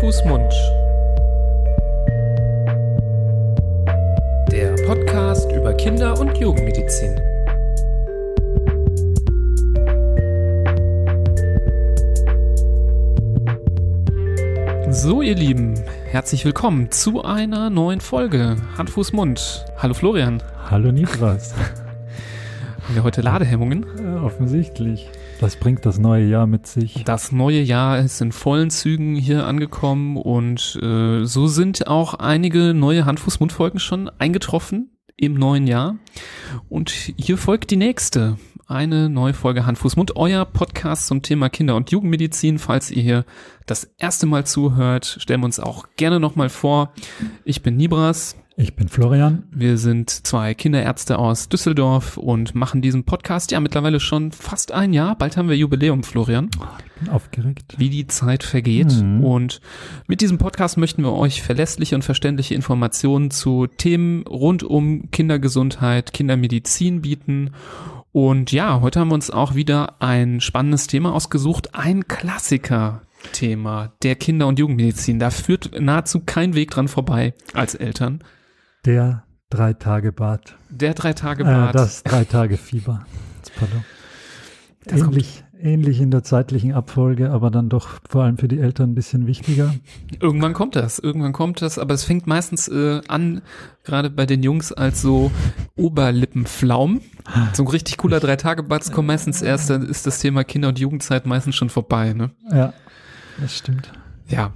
Fuß, 0.00 0.24
Mund. 0.24 0.52
Der 4.50 4.74
Podcast 4.86 5.50
über 5.52 5.74
Kinder- 5.74 6.18
und 6.18 6.36
Jugendmedizin. 6.38 7.20
So, 14.90 15.22
ihr 15.22 15.34
Lieben, 15.34 15.74
herzlich 16.10 16.44
willkommen 16.44 16.90
zu 16.90 17.22
einer 17.22 17.70
neuen 17.70 18.00
Folge 18.00 18.56
Hand, 18.76 18.90
Fuß, 18.90 19.12
Mund. 19.12 19.64
Hallo 19.78 19.94
Florian. 19.94 20.42
Hallo 20.70 20.92
Nitras. 20.92 21.54
Haben 22.84 22.94
wir 22.94 23.04
heute 23.04 23.22
Ladehemmungen? 23.22 23.86
Ja, 24.02 24.22
offensichtlich. 24.22 25.08
Das 25.40 25.56
bringt 25.56 25.86
das 25.86 25.98
neue 25.98 26.26
Jahr 26.26 26.46
mit 26.46 26.66
sich. 26.66 27.04
Das 27.04 27.32
neue 27.32 27.60
Jahr 27.60 27.98
ist 27.98 28.20
in 28.20 28.32
vollen 28.32 28.70
Zügen 28.70 29.14
hier 29.14 29.46
angekommen 29.46 30.16
und 30.16 30.78
äh, 30.82 31.24
so 31.24 31.46
sind 31.46 31.86
auch 31.86 32.14
einige 32.14 32.74
neue 32.74 33.04
Hand-Fuß-Mund-Folgen 33.04 33.78
schon 33.78 34.10
eingetroffen 34.18 34.90
im 35.16 35.34
neuen 35.34 35.66
Jahr. 35.66 35.96
Und 36.68 36.90
hier 36.90 37.38
folgt 37.38 37.70
die 37.70 37.76
nächste. 37.76 38.36
Eine 38.66 39.08
neue 39.08 39.34
Folge 39.34 39.66
Hand, 39.66 39.78
Fuß, 39.78 39.96
Mund, 39.96 40.16
euer 40.16 40.44
Podcast 40.44 41.06
zum 41.06 41.22
Thema 41.22 41.48
Kinder- 41.50 41.76
und 41.76 41.90
Jugendmedizin. 41.90 42.58
Falls 42.58 42.90
ihr 42.90 43.02
hier 43.02 43.24
das 43.66 43.84
erste 43.98 44.26
Mal 44.26 44.46
zuhört, 44.46 45.18
stellen 45.20 45.40
wir 45.40 45.46
uns 45.46 45.60
auch 45.60 45.86
gerne 45.96 46.18
nochmal 46.18 46.48
vor. 46.48 46.92
Ich 47.44 47.62
bin 47.62 47.76
Nibras. 47.76 48.36
Ich 48.54 48.76
bin 48.76 48.88
Florian. 48.88 49.44
Wir 49.50 49.78
sind 49.78 50.10
zwei 50.10 50.52
Kinderärzte 50.52 51.18
aus 51.18 51.48
Düsseldorf 51.48 52.18
und 52.18 52.54
machen 52.54 52.82
diesen 52.82 53.04
Podcast 53.04 53.50
ja 53.50 53.60
mittlerweile 53.60 53.98
schon 53.98 54.30
fast 54.30 54.72
ein 54.72 54.92
Jahr. 54.92 55.16
Bald 55.16 55.38
haben 55.38 55.48
wir 55.48 55.56
Jubiläum, 55.56 56.02
Florian. 56.02 56.50
Ich 56.52 57.00
bin 57.00 57.08
aufgeregt. 57.08 57.74
Wie 57.78 57.88
die 57.88 58.06
Zeit 58.08 58.42
vergeht. 58.42 58.92
Mhm. 58.92 59.24
Und 59.24 59.60
mit 60.06 60.20
diesem 60.20 60.36
Podcast 60.36 60.76
möchten 60.76 61.02
wir 61.02 61.12
euch 61.12 61.40
verlässliche 61.40 61.94
und 61.94 62.02
verständliche 62.02 62.54
Informationen 62.54 63.30
zu 63.30 63.66
Themen 63.66 64.26
rund 64.26 64.62
um 64.62 65.10
Kindergesundheit, 65.10 66.12
Kindermedizin 66.12 67.00
bieten. 67.00 67.52
Und 68.12 68.52
ja, 68.52 68.82
heute 68.82 69.00
haben 69.00 69.08
wir 69.08 69.14
uns 69.14 69.30
auch 69.30 69.54
wieder 69.54 70.02
ein 70.02 70.42
spannendes 70.42 70.88
Thema 70.88 71.14
ausgesucht. 71.14 71.74
Ein 71.74 72.06
Klassiker. 72.06 73.00
Thema 73.32 73.92
der 74.02 74.16
Kinder- 74.16 74.48
und 74.48 74.58
Jugendmedizin. 74.58 75.20
Da 75.20 75.30
führt 75.30 75.80
nahezu 75.80 76.20
kein 76.26 76.54
Weg 76.54 76.70
dran 76.72 76.88
vorbei 76.88 77.34
als 77.54 77.76
Eltern. 77.76 78.20
Der 78.84 79.24
Drei-Tage-Bad. 79.50 80.56
Der 80.70 80.94
drei 80.94 81.12
Tage 81.12 81.44
Äh, 81.44 81.72
das 81.72 82.02
Drei-Tage-Fieber. 82.04 83.04
Pardon. 83.58 83.84
Das 84.84 85.00
kommt- 85.00 85.12
Ähnlich, 85.12 85.44
ähnlich 85.60 86.00
in 86.00 86.10
der 86.10 86.24
zeitlichen 86.24 86.72
Abfolge, 86.72 87.30
aber 87.30 87.50
dann 87.50 87.68
doch 87.68 88.00
vor 88.08 88.24
allem 88.24 88.38
für 88.38 88.48
die 88.48 88.58
Eltern 88.58 88.90
ein 88.90 88.94
bisschen 88.94 89.26
wichtiger. 89.26 89.74
Irgendwann 90.20 90.54
kommt 90.54 90.74
das, 90.74 90.98
irgendwann 90.98 91.32
kommt 91.32 91.62
das, 91.62 91.78
aber 91.78 91.94
es 91.94 92.02
fängt 92.02 92.26
meistens 92.26 92.66
äh, 92.68 93.02
an, 93.06 93.42
gerade 93.84 94.10
bei 94.10 94.26
den 94.26 94.42
Jungs, 94.42 94.72
als 94.72 95.02
so 95.02 95.30
Oberlippenflaum. 95.76 97.02
So 97.52 97.62
ein 97.64 97.68
richtig 97.68 97.98
cooler 97.98 98.18
Drei-Tage-Bad 98.20 98.90
kommt 98.92 99.06
meistens 99.08 99.42
erst, 99.42 99.70
dann 99.70 99.82
ist 99.86 100.06
das 100.06 100.18
Thema 100.18 100.42
Kinder- 100.44 100.68
und 100.68 100.78
Jugendzeit 100.80 101.26
meistens 101.26 101.54
schon 101.54 101.68
vorbei, 101.70 102.14
ne? 102.14 102.30
Ja, 102.50 102.72
das 103.40 103.56
stimmt. 103.56 103.92
Ja. 104.26 104.52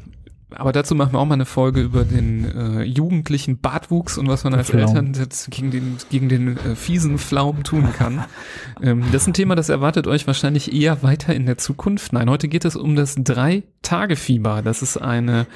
Aber 0.51 0.71
dazu 0.71 0.95
machen 0.95 1.13
wir 1.13 1.19
auch 1.19 1.27
mal 1.27 1.35
eine 1.35 1.45
Folge 1.45 1.81
über 1.81 2.05
den 2.05 2.45
äh, 2.45 2.83
jugendlichen 2.83 3.59
Bartwuchs 3.59 4.17
und 4.17 4.29
was 4.29 4.45
man 4.45 4.55
als 4.55 4.71
Flaum. 4.71 4.81
Eltern 4.81 5.13
jetzt 5.15 5.51
gegen 5.51 5.73
den, 5.73 5.97
gegen 6.09 6.29
den 6.29 6.57
äh, 6.57 6.77
fiesen 6.77 7.19
Pflaum 7.19 7.65
tun 7.65 7.93
kann. 7.93 8.25
ähm, 8.83 9.03
das 9.11 9.23
ist 9.23 9.29
ein 9.29 9.35
Thema, 9.35 9.57
das 9.57 9.69
erwartet 9.69 10.07
euch 10.07 10.27
wahrscheinlich 10.27 10.73
eher 10.73 11.03
weiter 11.03 11.35
in 11.35 11.47
der 11.47 11.59
Zukunft. 11.59 12.13
Nein, 12.13 12.31
heute 12.31 12.47
geht 12.47 12.65
es 12.65 12.77
um 12.77 12.95
das 12.95 13.17
Drei-Tage-Fieber. 13.17 14.63
Das 14.63 14.83
ist 14.83 14.97
eine 14.99 15.47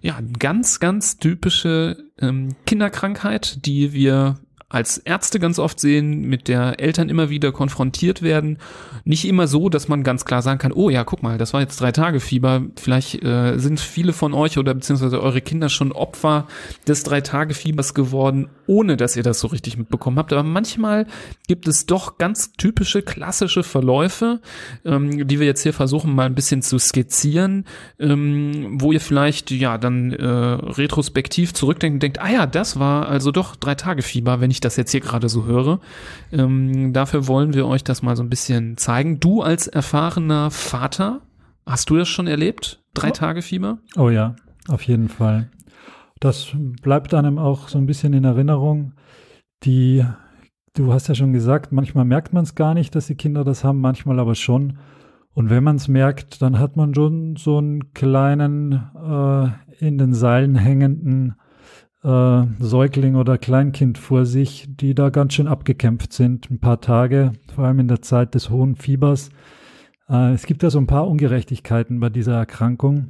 ja, 0.00 0.18
ganz, 0.38 0.80
ganz 0.80 1.18
typische 1.18 1.96
ähm, 2.18 2.56
Kinderkrankheit, 2.66 3.64
die 3.64 3.92
wir 3.92 4.36
als 4.74 4.98
Ärzte 4.98 5.38
ganz 5.38 5.60
oft 5.60 5.78
sehen, 5.78 6.22
mit 6.22 6.48
der 6.48 6.80
Eltern 6.80 7.08
immer 7.08 7.30
wieder 7.30 7.52
konfrontiert 7.52 8.22
werden. 8.22 8.58
Nicht 9.04 9.24
immer 9.24 9.46
so, 9.46 9.68
dass 9.68 9.86
man 9.86 10.02
ganz 10.02 10.24
klar 10.24 10.42
sagen 10.42 10.58
kann, 10.58 10.72
oh 10.72 10.90
ja, 10.90 11.04
guck 11.04 11.22
mal, 11.22 11.38
das 11.38 11.52
war 11.52 11.60
jetzt 11.60 11.80
drei 11.80 11.92
Tage 11.92 12.18
Fieber. 12.18 12.62
Vielleicht 12.76 13.22
äh, 13.22 13.56
sind 13.56 13.78
viele 13.78 14.12
von 14.12 14.34
euch 14.34 14.58
oder 14.58 14.74
beziehungsweise 14.74 15.22
eure 15.22 15.40
Kinder 15.40 15.68
schon 15.68 15.92
Opfer 15.92 16.48
des 16.88 17.04
drei 17.04 17.20
Tage 17.20 17.54
Fiebers 17.54 17.94
geworden, 17.94 18.48
ohne 18.66 18.96
dass 18.96 19.14
ihr 19.14 19.22
das 19.22 19.38
so 19.38 19.46
richtig 19.46 19.76
mitbekommen 19.76 20.18
habt. 20.18 20.32
Aber 20.32 20.42
manchmal 20.42 21.06
gibt 21.46 21.68
es 21.68 21.86
doch 21.86 22.18
ganz 22.18 22.54
typische, 22.54 23.02
klassische 23.02 23.62
Verläufe, 23.62 24.40
ähm, 24.84 25.28
die 25.28 25.38
wir 25.38 25.46
jetzt 25.46 25.62
hier 25.62 25.72
versuchen 25.72 26.12
mal 26.16 26.26
ein 26.26 26.34
bisschen 26.34 26.62
zu 26.62 26.80
skizzieren, 26.80 27.64
ähm, 28.00 28.80
wo 28.80 28.90
ihr 28.90 29.00
vielleicht 29.00 29.52
ja 29.52 29.78
dann 29.78 30.12
äh, 30.12 30.26
retrospektiv 30.26 31.54
zurückdenkt 31.54 31.94
und 31.94 32.02
denkt, 32.02 32.20
ah 32.20 32.30
ja, 32.32 32.46
das 32.46 32.80
war 32.80 33.06
also 33.08 33.30
doch 33.30 33.54
drei 33.54 33.76
Tage 33.76 34.02
Fieber, 34.02 34.40
wenn 34.40 34.50
ich 34.50 34.63
das 34.64 34.76
jetzt 34.76 34.90
hier 34.90 35.00
gerade 35.00 35.28
so 35.28 35.44
höre. 35.44 35.80
Ähm, 36.32 36.92
dafür 36.92 37.26
wollen 37.26 37.54
wir 37.54 37.66
euch 37.66 37.84
das 37.84 38.02
mal 38.02 38.16
so 38.16 38.22
ein 38.22 38.30
bisschen 38.30 38.76
zeigen. 38.76 39.20
Du 39.20 39.42
als 39.42 39.66
erfahrener 39.66 40.50
Vater, 40.50 41.20
hast 41.66 41.90
du 41.90 41.96
das 41.96 42.08
schon 42.08 42.26
erlebt? 42.26 42.82
Drei 42.94 43.10
Tage 43.10 43.42
Fieber? 43.42 43.78
Oh 43.96 44.10
ja, 44.10 44.36
auf 44.68 44.82
jeden 44.82 45.08
Fall. 45.08 45.50
Das 46.20 46.52
bleibt 46.82 47.12
einem 47.12 47.38
auch 47.38 47.68
so 47.68 47.78
ein 47.78 47.86
bisschen 47.86 48.12
in 48.12 48.24
Erinnerung. 48.24 48.92
Die, 49.64 50.04
du 50.74 50.92
hast 50.92 51.08
ja 51.08 51.14
schon 51.14 51.32
gesagt, 51.32 51.72
manchmal 51.72 52.04
merkt 52.04 52.32
man 52.32 52.44
es 52.44 52.54
gar 52.54 52.74
nicht, 52.74 52.94
dass 52.94 53.06
die 53.06 53.16
Kinder 53.16 53.44
das 53.44 53.64
haben, 53.64 53.80
manchmal 53.80 54.18
aber 54.18 54.34
schon. 54.34 54.78
Und 55.34 55.50
wenn 55.50 55.64
man 55.64 55.76
es 55.76 55.88
merkt, 55.88 56.40
dann 56.42 56.58
hat 56.58 56.76
man 56.76 56.94
schon 56.94 57.36
so 57.36 57.58
einen 57.58 57.92
kleinen 57.92 58.72
äh, 58.72 59.48
in 59.84 59.98
den 59.98 60.14
Seilen 60.14 60.54
hängenden 60.54 61.34
äh, 62.04 62.42
Säugling 62.60 63.16
oder 63.16 63.38
Kleinkind 63.38 63.98
vor 63.98 64.26
sich, 64.26 64.66
die 64.68 64.94
da 64.94 65.10
ganz 65.10 65.34
schön 65.34 65.48
abgekämpft 65.48 66.12
sind, 66.12 66.50
ein 66.50 66.60
paar 66.60 66.80
Tage, 66.80 67.32
vor 67.54 67.64
allem 67.64 67.80
in 67.80 67.88
der 67.88 68.02
Zeit 68.02 68.34
des 68.34 68.50
hohen 68.50 68.76
Fiebers. 68.76 69.30
Äh, 70.08 70.32
es 70.32 70.46
gibt 70.46 70.62
da 70.62 70.70
so 70.70 70.78
ein 70.78 70.86
paar 70.86 71.08
Ungerechtigkeiten 71.08 71.98
bei 72.00 72.10
dieser 72.10 72.34
Erkrankung. 72.34 73.08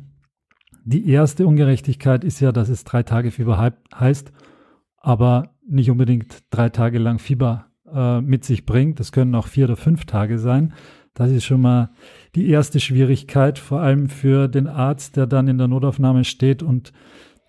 Die 0.85 1.09
erste 1.09 1.47
Ungerechtigkeit 1.47 2.25
ist 2.25 2.41
ja, 2.41 2.53
dass 2.53 2.69
es 2.69 2.85
drei 2.85 3.03
Tage 3.03 3.31
Fieber 3.31 3.59
hei- 3.59 3.73
heißt, 3.95 4.33
aber 4.99 5.51
nicht 5.67 5.91
unbedingt 5.91 6.45
drei 6.51 6.69
Tage 6.69 6.99
lang 6.99 7.19
Fieber 7.19 7.67
äh, 7.93 8.21
mit 8.21 8.45
sich 8.45 8.67
bringt. 8.67 9.01
Das 9.01 9.11
können 9.11 9.35
auch 9.35 9.47
vier 9.47 9.65
oder 9.65 9.77
fünf 9.77 10.05
Tage 10.05 10.39
sein. 10.39 10.75
Das 11.15 11.31
ist 11.31 11.45
schon 11.45 11.61
mal 11.61 11.91
die 12.35 12.49
erste 12.49 12.81
Schwierigkeit, 12.81 13.59
vor 13.59 13.81
allem 13.81 14.09
für 14.09 14.49
den 14.49 14.67
Arzt, 14.67 15.17
der 15.17 15.27
dann 15.27 15.49
in 15.49 15.59
der 15.59 15.69
Notaufnahme 15.69 16.25
steht 16.25 16.63
und 16.63 16.93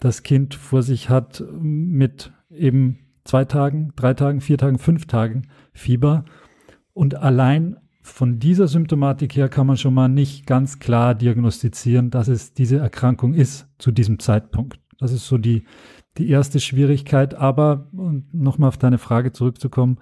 das 0.05 0.21
Kind 0.21 0.53
vor 0.53 0.83
sich 0.83 1.09
hat 1.09 1.43
mit 1.59 2.31
eben 2.51 2.99
zwei 3.23 3.43
Tagen, 3.43 3.91
drei 3.95 4.13
Tagen, 4.13 4.39
vier 4.39 4.59
Tagen, 4.59 4.77
fünf 4.77 5.07
Tagen 5.07 5.47
Fieber. 5.73 6.25
Und 6.93 7.15
allein 7.15 7.77
von 8.03 8.37
dieser 8.37 8.67
Symptomatik 8.67 9.35
her 9.35 9.49
kann 9.49 9.65
man 9.65 9.77
schon 9.77 9.95
mal 9.95 10.07
nicht 10.07 10.45
ganz 10.45 10.77
klar 10.77 11.15
diagnostizieren, 11.15 12.11
dass 12.11 12.27
es 12.27 12.53
diese 12.53 12.77
Erkrankung 12.77 13.33
ist 13.33 13.67
zu 13.79 13.91
diesem 13.91 14.19
Zeitpunkt. 14.19 14.79
Das 14.99 15.11
ist 15.11 15.25
so 15.25 15.39
die, 15.39 15.65
die 16.19 16.29
erste 16.29 16.59
Schwierigkeit. 16.59 17.33
Aber, 17.33 17.89
nochmal 17.91 18.67
auf 18.67 18.77
deine 18.77 18.99
Frage 18.99 19.31
zurückzukommen, 19.31 19.97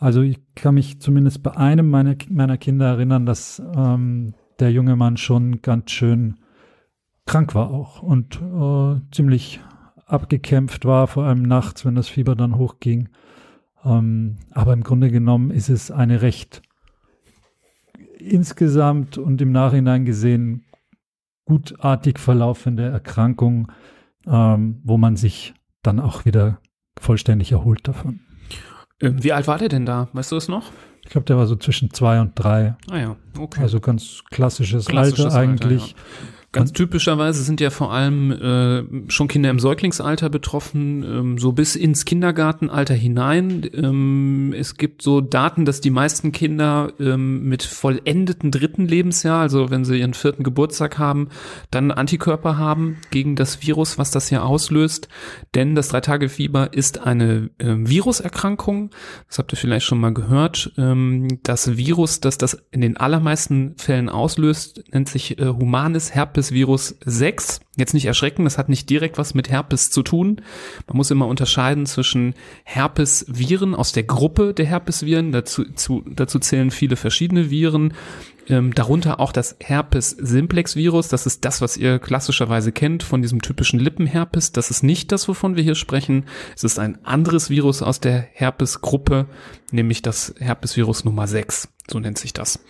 also 0.00 0.20
ich 0.22 0.40
kann 0.56 0.74
mich 0.74 1.00
zumindest 1.00 1.44
bei 1.44 1.56
einem 1.56 1.88
meiner, 1.88 2.16
meiner 2.28 2.58
Kinder 2.58 2.86
erinnern, 2.86 3.24
dass 3.24 3.62
ähm, 3.76 4.34
der 4.58 4.72
junge 4.72 4.96
Mann 4.96 5.16
schon 5.16 5.62
ganz 5.62 5.92
schön 5.92 6.38
krank 7.28 7.54
war 7.54 7.70
auch 7.70 8.02
und 8.02 8.40
äh, 8.42 9.00
ziemlich 9.14 9.60
abgekämpft 10.06 10.84
war, 10.84 11.06
vor 11.06 11.24
allem 11.24 11.42
nachts, 11.42 11.84
wenn 11.84 11.94
das 11.94 12.08
Fieber 12.08 12.34
dann 12.34 12.56
hochging. 12.56 13.10
Ähm, 13.84 14.38
aber 14.50 14.72
im 14.72 14.82
Grunde 14.82 15.10
genommen 15.10 15.50
ist 15.50 15.68
es 15.68 15.90
eine 15.90 16.22
recht 16.22 16.62
insgesamt 18.18 19.18
und 19.18 19.40
im 19.40 19.52
Nachhinein 19.52 20.04
gesehen 20.04 20.64
gutartig 21.44 22.18
verlaufende 22.18 22.88
Erkrankung, 22.88 23.70
ähm, 24.26 24.80
wo 24.82 24.98
man 24.98 25.16
sich 25.16 25.54
dann 25.82 26.00
auch 26.00 26.24
wieder 26.24 26.60
vollständig 26.98 27.52
erholt 27.52 27.86
davon. 27.86 28.20
Ähm, 29.00 29.22
wie 29.22 29.32
alt 29.32 29.46
war 29.46 29.58
der 29.58 29.68
denn 29.68 29.86
da? 29.86 30.08
Weißt 30.12 30.32
du 30.32 30.36
das 30.36 30.48
noch? 30.48 30.72
Ich 31.04 31.10
glaube, 31.10 31.26
der 31.26 31.36
war 31.36 31.46
so 31.46 31.56
zwischen 31.56 31.90
zwei 31.90 32.20
und 32.20 32.32
drei. 32.34 32.76
Ah 32.90 32.98
ja, 32.98 33.16
okay. 33.38 33.62
Also 33.62 33.80
ganz 33.80 34.22
klassisches, 34.30 34.86
Klassisches 34.86 35.26
Alter 35.26 35.38
eigentlich. 35.38 35.94
Alter, 35.94 36.37
Ganz 36.50 36.72
typischerweise 36.72 37.42
sind 37.42 37.60
ja 37.60 37.68
vor 37.68 37.92
allem 37.92 38.32
äh, 38.32 39.10
schon 39.10 39.28
Kinder 39.28 39.50
im 39.50 39.58
Säuglingsalter 39.58 40.30
betroffen, 40.30 41.02
ähm, 41.02 41.38
so 41.38 41.52
bis 41.52 41.76
ins 41.76 42.06
Kindergartenalter 42.06 42.94
hinein. 42.94 43.68
Ähm, 43.74 44.54
es 44.56 44.78
gibt 44.78 45.02
so 45.02 45.20
Daten, 45.20 45.66
dass 45.66 45.82
die 45.82 45.90
meisten 45.90 46.32
Kinder 46.32 46.90
ähm, 46.98 47.46
mit 47.46 47.64
vollendeten 47.64 48.50
dritten 48.50 48.88
Lebensjahr, 48.88 49.40
also 49.40 49.68
wenn 49.68 49.84
sie 49.84 49.98
ihren 49.98 50.14
vierten 50.14 50.42
Geburtstag 50.42 50.96
haben, 50.96 51.28
dann 51.70 51.90
Antikörper 51.90 52.56
haben 52.56 52.96
gegen 53.10 53.36
das 53.36 53.60
Virus, 53.60 53.98
was 53.98 54.10
das 54.10 54.30
ja 54.30 54.40
auslöst. 54.40 55.08
Denn 55.54 55.74
das 55.74 55.88
Drei-Tage-Fieber 55.88 56.72
ist 56.72 57.00
eine 57.06 57.50
äh, 57.58 57.74
Viruserkrankung. 57.76 58.88
Das 59.26 59.36
habt 59.36 59.52
ihr 59.52 59.58
vielleicht 59.58 59.84
schon 59.84 60.00
mal 60.00 60.14
gehört. 60.14 60.72
Ähm, 60.78 61.28
das 61.42 61.76
Virus, 61.76 62.20
das 62.20 62.38
das 62.38 62.54
in 62.70 62.80
den 62.80 62.96
allermeisten 62.96 63.74
Fällen 63.76 64.08
auslöst, 64.08 64.82
nennt 64.94 65.10
sich 65.10 65.38
äh, 65.38 65.44
Humanis 65.44 66.14
Herpes 66.14 66.37
Virus 66.52 66.96
6. 67.04 67.60
Jetzt 67.76 67.94
nicht 67.94 68.06
erschrecken, 68.06 68.44
das 68.44 68.58
hat 68.58 68.68
nicht 68.68 68.88
direkt 68.90 69.18
was 69.18 69.34
mit 69.34 69.50
Herpes 69.50 69.90
zu 69.90 70.02
tun. 70.02 70.40
Man 70.86 70.96
muss 70.96 71.10
immer 71.10 71.26
unterscheiden 71.26 71.86
zwischen 71.86 72.34
Herpesviren 72.64 73.74
aus 73.74 73.92
der 73.92 74.04
Gruppe 74.04 74.54
der 74.54 74.66
Herpesviren. 74.66 75.32
Dazu, 75.32 75.64
zu, 75.72 76.04
dazu 76.06 76.38
zählen 76.38 76.70
viele 76.70 76.96
verschiedene 76.96 77.50
Viren 77.50 77.94
ähm, 78.48 78.74
darunter 78.74 79.20
auch 79.20 79.32
das 79.32 79.56
Herpes-Simplex-Virus. 79.60 81.08
Das 81.08 81.26
ist 81.26 81.44
das, 81.44 81.60
was 81.60 81.76
ihr 81.76 81.98
klassischerweise 81.98 82.72
kennt 82.72 83.02
von 83.02 83.22
diesem 83.22 83.42
typischen 83.42 83.78
Lippenherpes. 83.78 84.52
Das 84.52 84.70
ist 84.70 84.82
nicht 84.82 85.12
das, 85.12 85.28
wovon 85.28 85.56
wir 85.56 85.62
hier 85.62 85.74
sprechen. 85.74 86.24
Es 86.56 86.64
ist 86.64 86.78
ein 86.78 87.04
anderes 87.04 87.50
Virus 87.50 87.82
aus 87.82 88.00
der 88.00 88.26
Herpes-Gruppe, 88.32 89.26
nämlich 89.70 90.02
das 90.02 90.34
Herpesvirus 90.38 91.04
Nummer 91.04 91.26
6. 91.26 91.68
So 91.90 91.98
nennt 92.00 92.18
sich 92.18 92.34
das. 92.34 92.62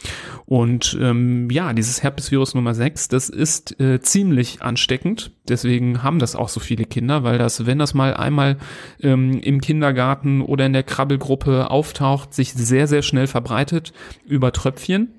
Und 0.47 0.97
ähm, 1.01 1.51
ja, 1.51 1.73
dieses 1.73 2.05
Herpesvirus 2.05 2.55
Nummer 2.55 2.75
6, 2.75 3.09
das 3.09 3.29
ist 3.29 3.81
äh, 3.81 4.01
ziemlich 4.01 4.63
ansteckend. 4.63 5.33
Deswegen 5.49 6.05
haben 6.05 6.21
das 6.21 6.37
auch 6.37 6.49
so 6.49 6.61
viele 6.61 6.85
Kinder, 6.85 7.25
weil 7.25 7.37
das, 7.37 7.67
wenn 7.67 7.81
das 7.81 7.95
mal 7.95 8.15
einmal 8.15 8.59
ähm, 9.01 9.41
im 9.41 9.61
Kindergarten 9.61 10.41
oder 10.41 10.67
in 10.67 10.73
der 10.73 10.85
Krabbelgruppe 10.85 11.71
auftaucht, 11.71 12.33
sich 12.33 12.55
sehr, 12.55 12.87
sehr 12.87 13.03
schnell 13.03 13.27
verbreitet 13.27 13.93
über 14.25 14.53
Tröpfchen 14.53 15.18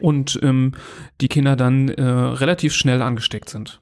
und 0.00 0.38
ähm, 0.42 0.72
die 1.20 1.28
Kinder 1.28 1.56
dann 1.56 1.88
äh, 1.88 2.02
relativ 2.02 2.74
schnell 2.74 3.02
angesteckt 3.02 3.48
sind. 3.48 3.80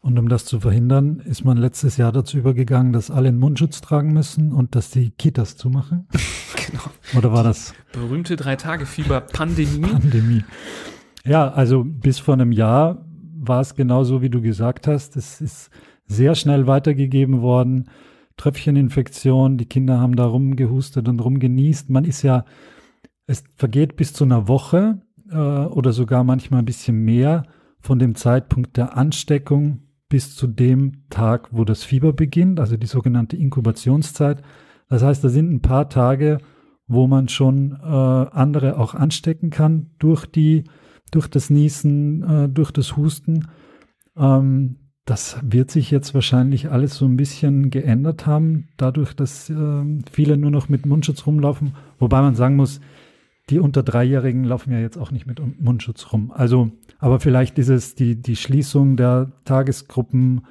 Und 0.00 0.20
um 0.20 0.28
das 0.28 0.44
zu 0.44 0.60
verhindern, 0.60 1.18
ist 1.18 1.44
man 1.44 1.56
letztes 1.56 1.96
Jahr 1.96 2.12
dazu 2.12 2.38
übergegangen, 2.38 2.92
dass 2.92 3.10
alle 3.10 3.26
einen 3.28 3.40
Mundschutz 3.40 3.80
tragen 3.80 4.12
müssen 4.12 4.52
und 4.52 4.76
dass 4.76 4.90
die 4.90 5.10
Kitas 5.10 5.56
zumachen. 5.56 6.06
genau. 6.68 6.84
Oder 7.16 7.32
war 7.32 7.42
das? 7.42 7.74
Berühmte 7.92 8.36
Drei-Tage-Fieber-Pandemie. 8.36 9.80
Pandemie. 9.80 10.44
Ja, 11.24 11.48
also 11.48 11.82
bis 11.84 12.20
vor 12.20 12.34
einem 12.34 12.52
Jahr 12.52 13.04
war 13.34 13.60
es 13.60 13.74
genauso, 13.74 14.22
wie 14.22 14.30
du 14.30 14.40
gesagt 14.40 14.86
hast. 14.86 15.16
Es 15.16 15.40
ist 15.40 15.70
sehr 16.06 16.36
schnell 16.36 16.68
weitergegeben 16.68 17.40
worden. 17.40 17.90
Tröpfcheninfektion, 18.36 19.58
die 19.58 19.66
Kinder 19.66 19.98
haben 19.98 20.14
da 20.14 20.26
rumgehustet 20.26 21.08
und 21.08 21.18
rumgenießt. 21.18 21.90
Man 21.90 22.04
ist 22.04 22.22
ja, 22.22 22.44
es 23.26 23.42
vergeht 23.56 23.96
bis 23.96 24.12
zu 24.12 24.22
einer 24.22 24.46
Woche 24.46 25.00
äh, 25.30 25.36
oder 25.36 25.92
sogar 25.92 26.24
manchmal 26.24 26.60
ein 26.60 26.66
bisschen 26.66 27.04
mehr 27.04 27.44
von 27.80 27.98
dem 27.98 28.14
Zeitpunkt 28.14 28.76
der 28.76 28.96
Ansteckung 28.96 29.82
bis 30.08 30.34
zu 30.34 30.46
dem 30.46 31.08
Tag, 31.10 31.48
wo 31.50 31.64
das 31.64 31.84
Fieber 31.84 32.12
beginnt, 32.12 32.60
also 32.60 32.76
die 32.76 32.86
sogenannte 32.86 33.36
Inkubationszeit. 33.36 34.42
Das 34.88 35.02
heißt, 35.02 35.22
da 35.24 35.28
sind 35.28 35.52
ein 35.52 35.62
paar 35.62 35.88
Tage, 35.88 36.38
wo 36.86 37.06
man 37.06 37.28
schon 37.28 37.72
äh, 37.72 37.86
andere 37.86 38.78
auch 38.78 38.94
anstecken 38.94 39.50
kann 39.50 39.90
durch 39.98 40.26
die, 40.26 40.64
durch 41.10 41.28
das 41.28 41.50
Niesen, 41.50 42.22
äh, 42.22 42.48
durch 42.48 42.70
das 42.70 42.96
Husten. 42.96 43.48
Ähm, 44.16 44.76
das 45.04 45.38
wird 45.42 45.70
sich 45.70 45.90
jetzt 45.90 46.14
wahrscheinlich 46.14 46.70
alles 46.70 46.96
so 46.96 47.04
ein 47.04 47.16
bisschen 47.16 47.70
geändert 47.70 48.26
haben, 48.26 48.68
dadurch, 48.76 49.14
dass 49.14 49.48
äh, 49.50 49.84
viele 50.10 50.36
nur 50.36 50.50
noch 50.50 50.68
mit 50.68 50.84
Mundschutz 50.84 51.26
rumlaufen. 51.26 51.74
Wobei 51.98 52.20
man 52.20 52.34
sagen 52.34 52.56
muss, 52.56 52.80
die 53.50 53.60
unter 53.60 53.82
Dreijährigen 53.82 54.44
laufen 54.44 54.72
ja 54.72 54.80
jetzt 54.80 54.98
auch 54.98 55.10
nicht 55.10 55.26
mit 55.26 55.40
Mundschutz 55.60 56.12
rum. 56.12 56.32
Also, 56.34 56.70
aber 56.98 57.20
vielleicht 57.20 57.56
dieses, 57.56 57.94
die, 57.94 58.20
die 58.20 58.36
Schließung 58.36 58.96
der 58.96 59.30
Tagesgruppen, 59.44 60.46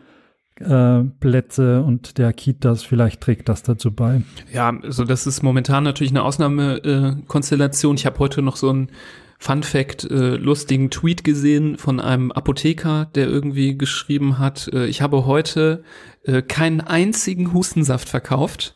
äh, 0.60 1.04
Plätze 1.20 1.84
und 1.84 2.18
der 2.18 2.32
Kitas, 2.32 2.84
vielleicht 2.84 3.20
trägt 3.20 3.50
das 3.50 3.64
dazu 3.64 3.92
bei. 3.92 4.22
Ja, 4.54 4.74
also 4.82 5.04
das 5.04 5.28
ist 5.28 5.44
momentan 5.44 5.84
natürlich 5.84 6.14
eine 6.14 6.24
Ausnahmekonstellation. 6.24 7.96
Äh, 7.96 8.00
ich 8.00 8.06
habe 8.06 8.20
heute 8.20 8.42
noch 8.42 8.56
so 8.56 8.70
einen 8.70 8.90
Fun 9.38 9.64
Fact, 9.64 10.06
äh, 10.06 10.38
lustigen 10.38 10.90
Tweet 10.90 11.26
gesehen 11.26 11.78
von 11.78 12.00
einem 12.00 12.32
Apotheker, 12.32 13.10
der 13.16 13.28
irgendwie 13.28 13.78
geschrieben 13.78 14.40
hat, 14.40 14.70
äh, 14.74 14.86
ich 14.86 15.02
habe 15.02 15.26
heute 15.26 15.84
äh, 16.24 16.42
keinen 16.42 16.80
einzigen 16.80 17.54
Hustensaft 17.54 18.08
verkauft 18.08 18.76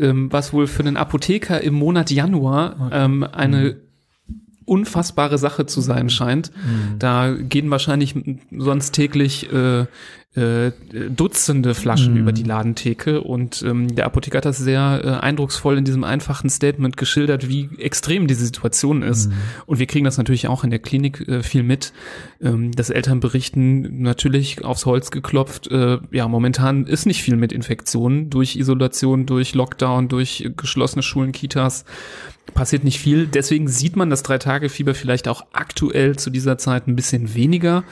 ähm, 0.00 0.32
was 0.32 0.52
wohl 0.52 0.66
für 0.66 0.80
einen 0.80 0.96
Apotheker 0.96 1.60
im 1.60 1.74
Monat 1.74 2.10
Januar 2.10 2.90
ähm, 2.92 3.24
eine 3.24 3.62
mhm 3.62 3.76
unfassbare 4.70 5.36
Sache 5.36 5.66
zu 5.66 5.80
sein 5.80 6.10
scheint. 6.10 6.52
Mhm. 6.54 7.00
Da 7.00 7.32
gehen 7.34 7.70
wahrscheinlich 7.72 8.14
sonst 8.56 8.92
täglich 8.92 9.52
äh, 9.52 9.86
äh, 10.36 10.70
Dutzende 11.10 11.74
Flaschen 11.74 12.14
mhm. 12.14 12.20
über 12.20 12.32
die 12.32 12.44
Ladentheke 12.44 13.20
und 13.20 13.62
ähm, 13.62 13.94
der 13.96 14.06
Apotheker 14.06 14.38
hat 14.38 14.44
das 14.44 14.58
sehr 14.58 15.00
äh, 15.02 15.08
eindrucksvoll 15.24 15.76
in 15.76 15.84
diesem 15.84 16.04
einfachen 16.04 16.48
Statement 16.48 16.96
geschildert, 16.96 17.48
wie 17.48 17.68
extrem 17.78 18.28
diese 18.28 18.44
Situation 18.44 19.02
ist. 19.02 19.28
Mhm. 19.28 19.34
Und 19.66 19.78
wir 19.80 19.86
kriegen 19.86 20.04
das 20.04 20.18
natürlich 20.18 20.46
auch 20.46 20.62
in 20.62 20.70
der 20.70 20.78
Klinik 20.78 21.26
äh, 21.26 21.42
viel 21.42 21.64
mit, 21.64 21.92
ähm, 22.40 22.70
dass 22.70 22.90
Eltern 22.90 23.18
berichten, 23.18 24.02
natürlich 24.02 24.64
aufs 24.64 24.86
Holz 24.86 25.10
geklopft, 25.10 25.68
äh, 25.68 25.98
ja, 26.12 26.28
momentan 26.28 26.86
ist 26.86 27.06
nicht 27.06 27.24
viel 27.24 27.34
mit 27.34 27.52
Infektionen 27.52 28.30
durch 28.30 28.54
Isolation, 28.54 29.26
durch 29.26 29.54
Lockdown, 29.54 30.06
durch 30.06 30.48
geschlossene 30.56 31.02
Schulen, 31.02 31.32
Kitas 31.32 31.84
passiert 32.54 32.84
nicht 32.84 33.00
viel. 33.00 33.26
Deswegen 33.26 33.68
sieht 33.68 33.96
man 33.96 34.10
das 34.10 34.22
Drei-Tage-Fieber 34.22 34.94
vielleicht 34.94 35.28
auch 35.28 35.46
aktuell 35.52 36.16
zu 36.16 36.30
dieser 36.30 36.58
Zeit 36.58 36.86
ein 36.86 36.96
bisschen 36.96 37.34
weniger. 37.34 37.84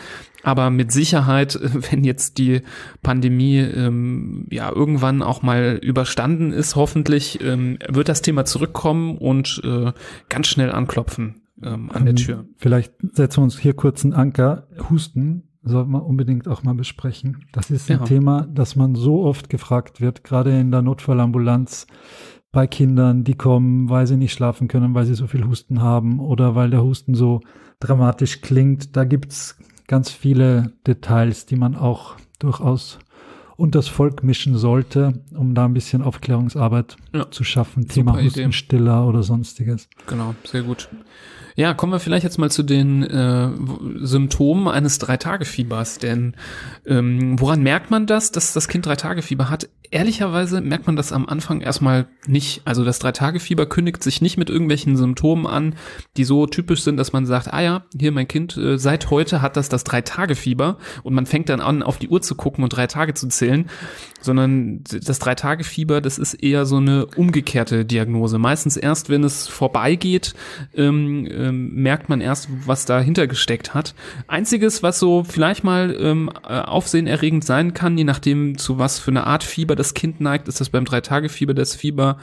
Aber 0.43 0.71
mit 0.71 0.93
Sicherheit, 0.93 1.59
wenn 1.91 2.05
jetzt 2.05 2.39
die 2.39 2.63
Pandemie 3.03 3.59
ähm, 3.59 4.47
ja 4.51 4.71
irgendwann 4.71 5.23
auch 5.23 5.43
mal 5.43 5.79
überstanden 5.83 6.53
ist, 6.53 6.77
hoffentlich 6.77 7.43
ähm, 7.43 7.79
wird 7.89 8.09
das 8.09 8.23
Thema 8.23 8.45
zurückkommen 8.45 9.19
und 9.19 9.61
äh, 9.65 9.93
ganz 10.29 10.47
schnell 10.47 10.71
anklopfen 10.73 11.43
ähm, 11.63 11.91
an 11.91 12.05
der 12.05 12.11
ähm, 12.11 12.17
Tür. 12.17 12.45
Vielleicht 12.57 12.95
setzen 13.13 13.39
wir 13.39 13.45
uns 13.45 13.59
hier 13.59 13.75
kurz 13.75 14.05
einen 14.05 14.15
Anker. 14.15 14.69
Husten 14.91 15.45
sollten 15.63 15.91
wir 15.91 16.05
unbedingt 16.05 16.49
auch 16.49 16.63
mal 16.63 16.75
besprechen. 16.75 17.45
Das 17.53 17.71
ist 17.71 17.91
ein 17.91 17.99
ja. 17.99 18.05
Thema, 18.05 18.47
das 18.51 18.77
man 18.77 18.95
so 18.95 19.25
oft 19.25 19.51
gefragt 19.51 20.01
wird, 20.01 20.25
gerade 20.25 20.59
in 20.59 20.71
der 20.71 20.83
Notfallambulanz 20.83 21.87
bei 22.53 22.67
Kindern, 22.67 23.25
die 23.25 23.35
kommen, 23.35 23.89
weil 23.89 24.07
sie 24.07 24.17
nicht 24.17 24.33
schlafen 24.33 24.69
können, 24.69 24.95
weil 24.95 25.05
sie 25.05 25.15
so 25.15 25.27
viel 25.27 25.45
Husten 25.47 25.83
haben 25.83 26.19
oder 26.21 26.55
weil 26.55 26.71
der 26.71 26.83
Husten 26.83 27.15
so 27.15 27.41
dramatisch 27.81 28.41
klingt. 28.41 28.97
Da 28.97 29.05
gibt's 29.05 29.59
ganz 29.87 30.11
viele 30.11 30.73
Details, 30.87 31.47
die 31.47 31.57
man 31.57 31.75
auch 31.75 32.17
durchaus 32.39 32.99
unters 33.57 33.89
Volk 33.89 34.23
mischen 34.23 34.57
sollte, 34.57 35.25
um 35.35 35.55
da 35.55 35.65
ein 35.65 35.75
bisschen 35.75 36.01
Aufklärungsarbeit 36.01 36.97
ja. 37.13 37.29
zu 37.31 37.43
schaffen. 37.43 37.89
Thema 37.89 38.23
Hustenstiller 38.23 39.07
oder 39.07 39.25
sonstiges. 39.25 39.89
Genau, 40.07 40.35
sehr 40.45 40.63
gut. 40.63 40.89
Ja, 41.59 41.75
kommen 41.75 41.93
wir 41.93 41.99
vielleicht 41.99 42.23
jetzt 42.23 42.39
mal 42.39 42.53
zu 42.53 42.63
den 42.63 43.03
äh, 43.03 43.51
Symptomen 43.97 44.69
eines 44.69 45.01
Drei-Tage-Fiebers. 45.01 45.99
Denn 45.99 46.37
ähm, 46.87 47.41
woran 47.41 47.65
merkt 47.65 47.91
man 47.91 48.07
das, 48.07 48.31
dass 48.31 48.53
das 48.53 48.69
Kind 48.69 48.87
Drei-Tage-Fieber 48.87 49.51
hat? 49.51 49.69
Ehrlicherweise 49.91 50.61
merkt 50.61 50.87
man 50.87 50.95
das 50.95 51.13
am 51.13 51.27
Anfang 51.27 51.61
erstmal 51.61 52.07
nicht. 52.29 52.63
Also 52.65 52.85
das 52.85 53.01
Drei-Tage-Fieber 53.01 53.67
kündigt 53.67 54.05
sich 54.05 54.21
nicht 54.21 54.37
mit 54.37 54.51
irgendwelchen 54.51 54.97
Symptomen 54.97 55.49
an, 55.49 55.75
die 56.17 56.23
so 56.23 56.47
typisch 56.47 56.83
sind, 56.83 56.97
dass 56.97 57.13
man 57.13 57.27
sagt, 57.27 57.53
ah 57.53 57.61
ja, 57.61 57.85
hier 57.99 58.13
mein 58.13 58.29
Kind, 58.29 58.57
äh, 58.57 58.79
seit 58.79 59.11
heute 59.11 59.43
hat 59.43 59.57
das 59.57 59.69
das 59.69 59.83
Drei-Tage-Fieber 59.83 60.79
und 61.03 61.15
man 61.15 61.27
fängt 61.27 61.49
dann 61.49 61.61
an, 61.61 61.83
auf 61.83 61.99
die 61.99 62.09
Uhr 62.09 62.23
zu 62.23 62.37
gucken 62.37 62.63
und 62.63 62.69
drei 62.69 62.87
Tage 62.87 63.15
zu 63.15 63.27
zählen, 63.27 63.69
sondern 64.21 64.85
das 64.85 65.19
Drei-Tage-Fieber, 65.19 66.03
das 66.03 66.19
ist 66.19 66.35
eher 66.35 66.67
so 66.67 66.77
eine 66.77 67.07
umgekehrte 67.07 67.85
Diagnose. 67.85 68.39
Meistens 68.39 68.77
erst, 68.77 69.09
wenn 69.09 69.25
es 69.25 69.49
vorbeigeht, 69.49 70.35
ähm, 70.77 71.27
ähm, 71.49 71.75
merkt 71.75 72.09
man 72.09 72.21
erst, 72.21 72.49
was 72.67 72.85
dahinter 72.85 73.27
gesteckt 73.27 73.75
hat. 73.75 73.95
Einziges, 74.27 74.83
was 74.83 74.99
so 74.99 75.25
vielleicht 75.25 75.65
mal 75.65 75.97
ähm, 75.99 76.31
äh, 76.49 76.61
aufsehenerregend 76.61 77.45
sein 77.45 77.75
kann, 77.75 77.99
je 77.99 78.05
nachdem 78.05 78.59
zu 78.59 78.79
was 78.79 78.99
für 78.99 79.11
eine 79.11 79.27
Art 79.27 79.45
Fieber 79.45 79.77
das 79.77 79.95
Kind 79.95 80.21
neigt, 80.21 80.49
ist 80.49 80.61
das 80.61 80.71
beim 80.71 80.85
Drei-Tage-Fieber 80.85 81.55
das 81.55 81.75
Fieber 81.75 82.19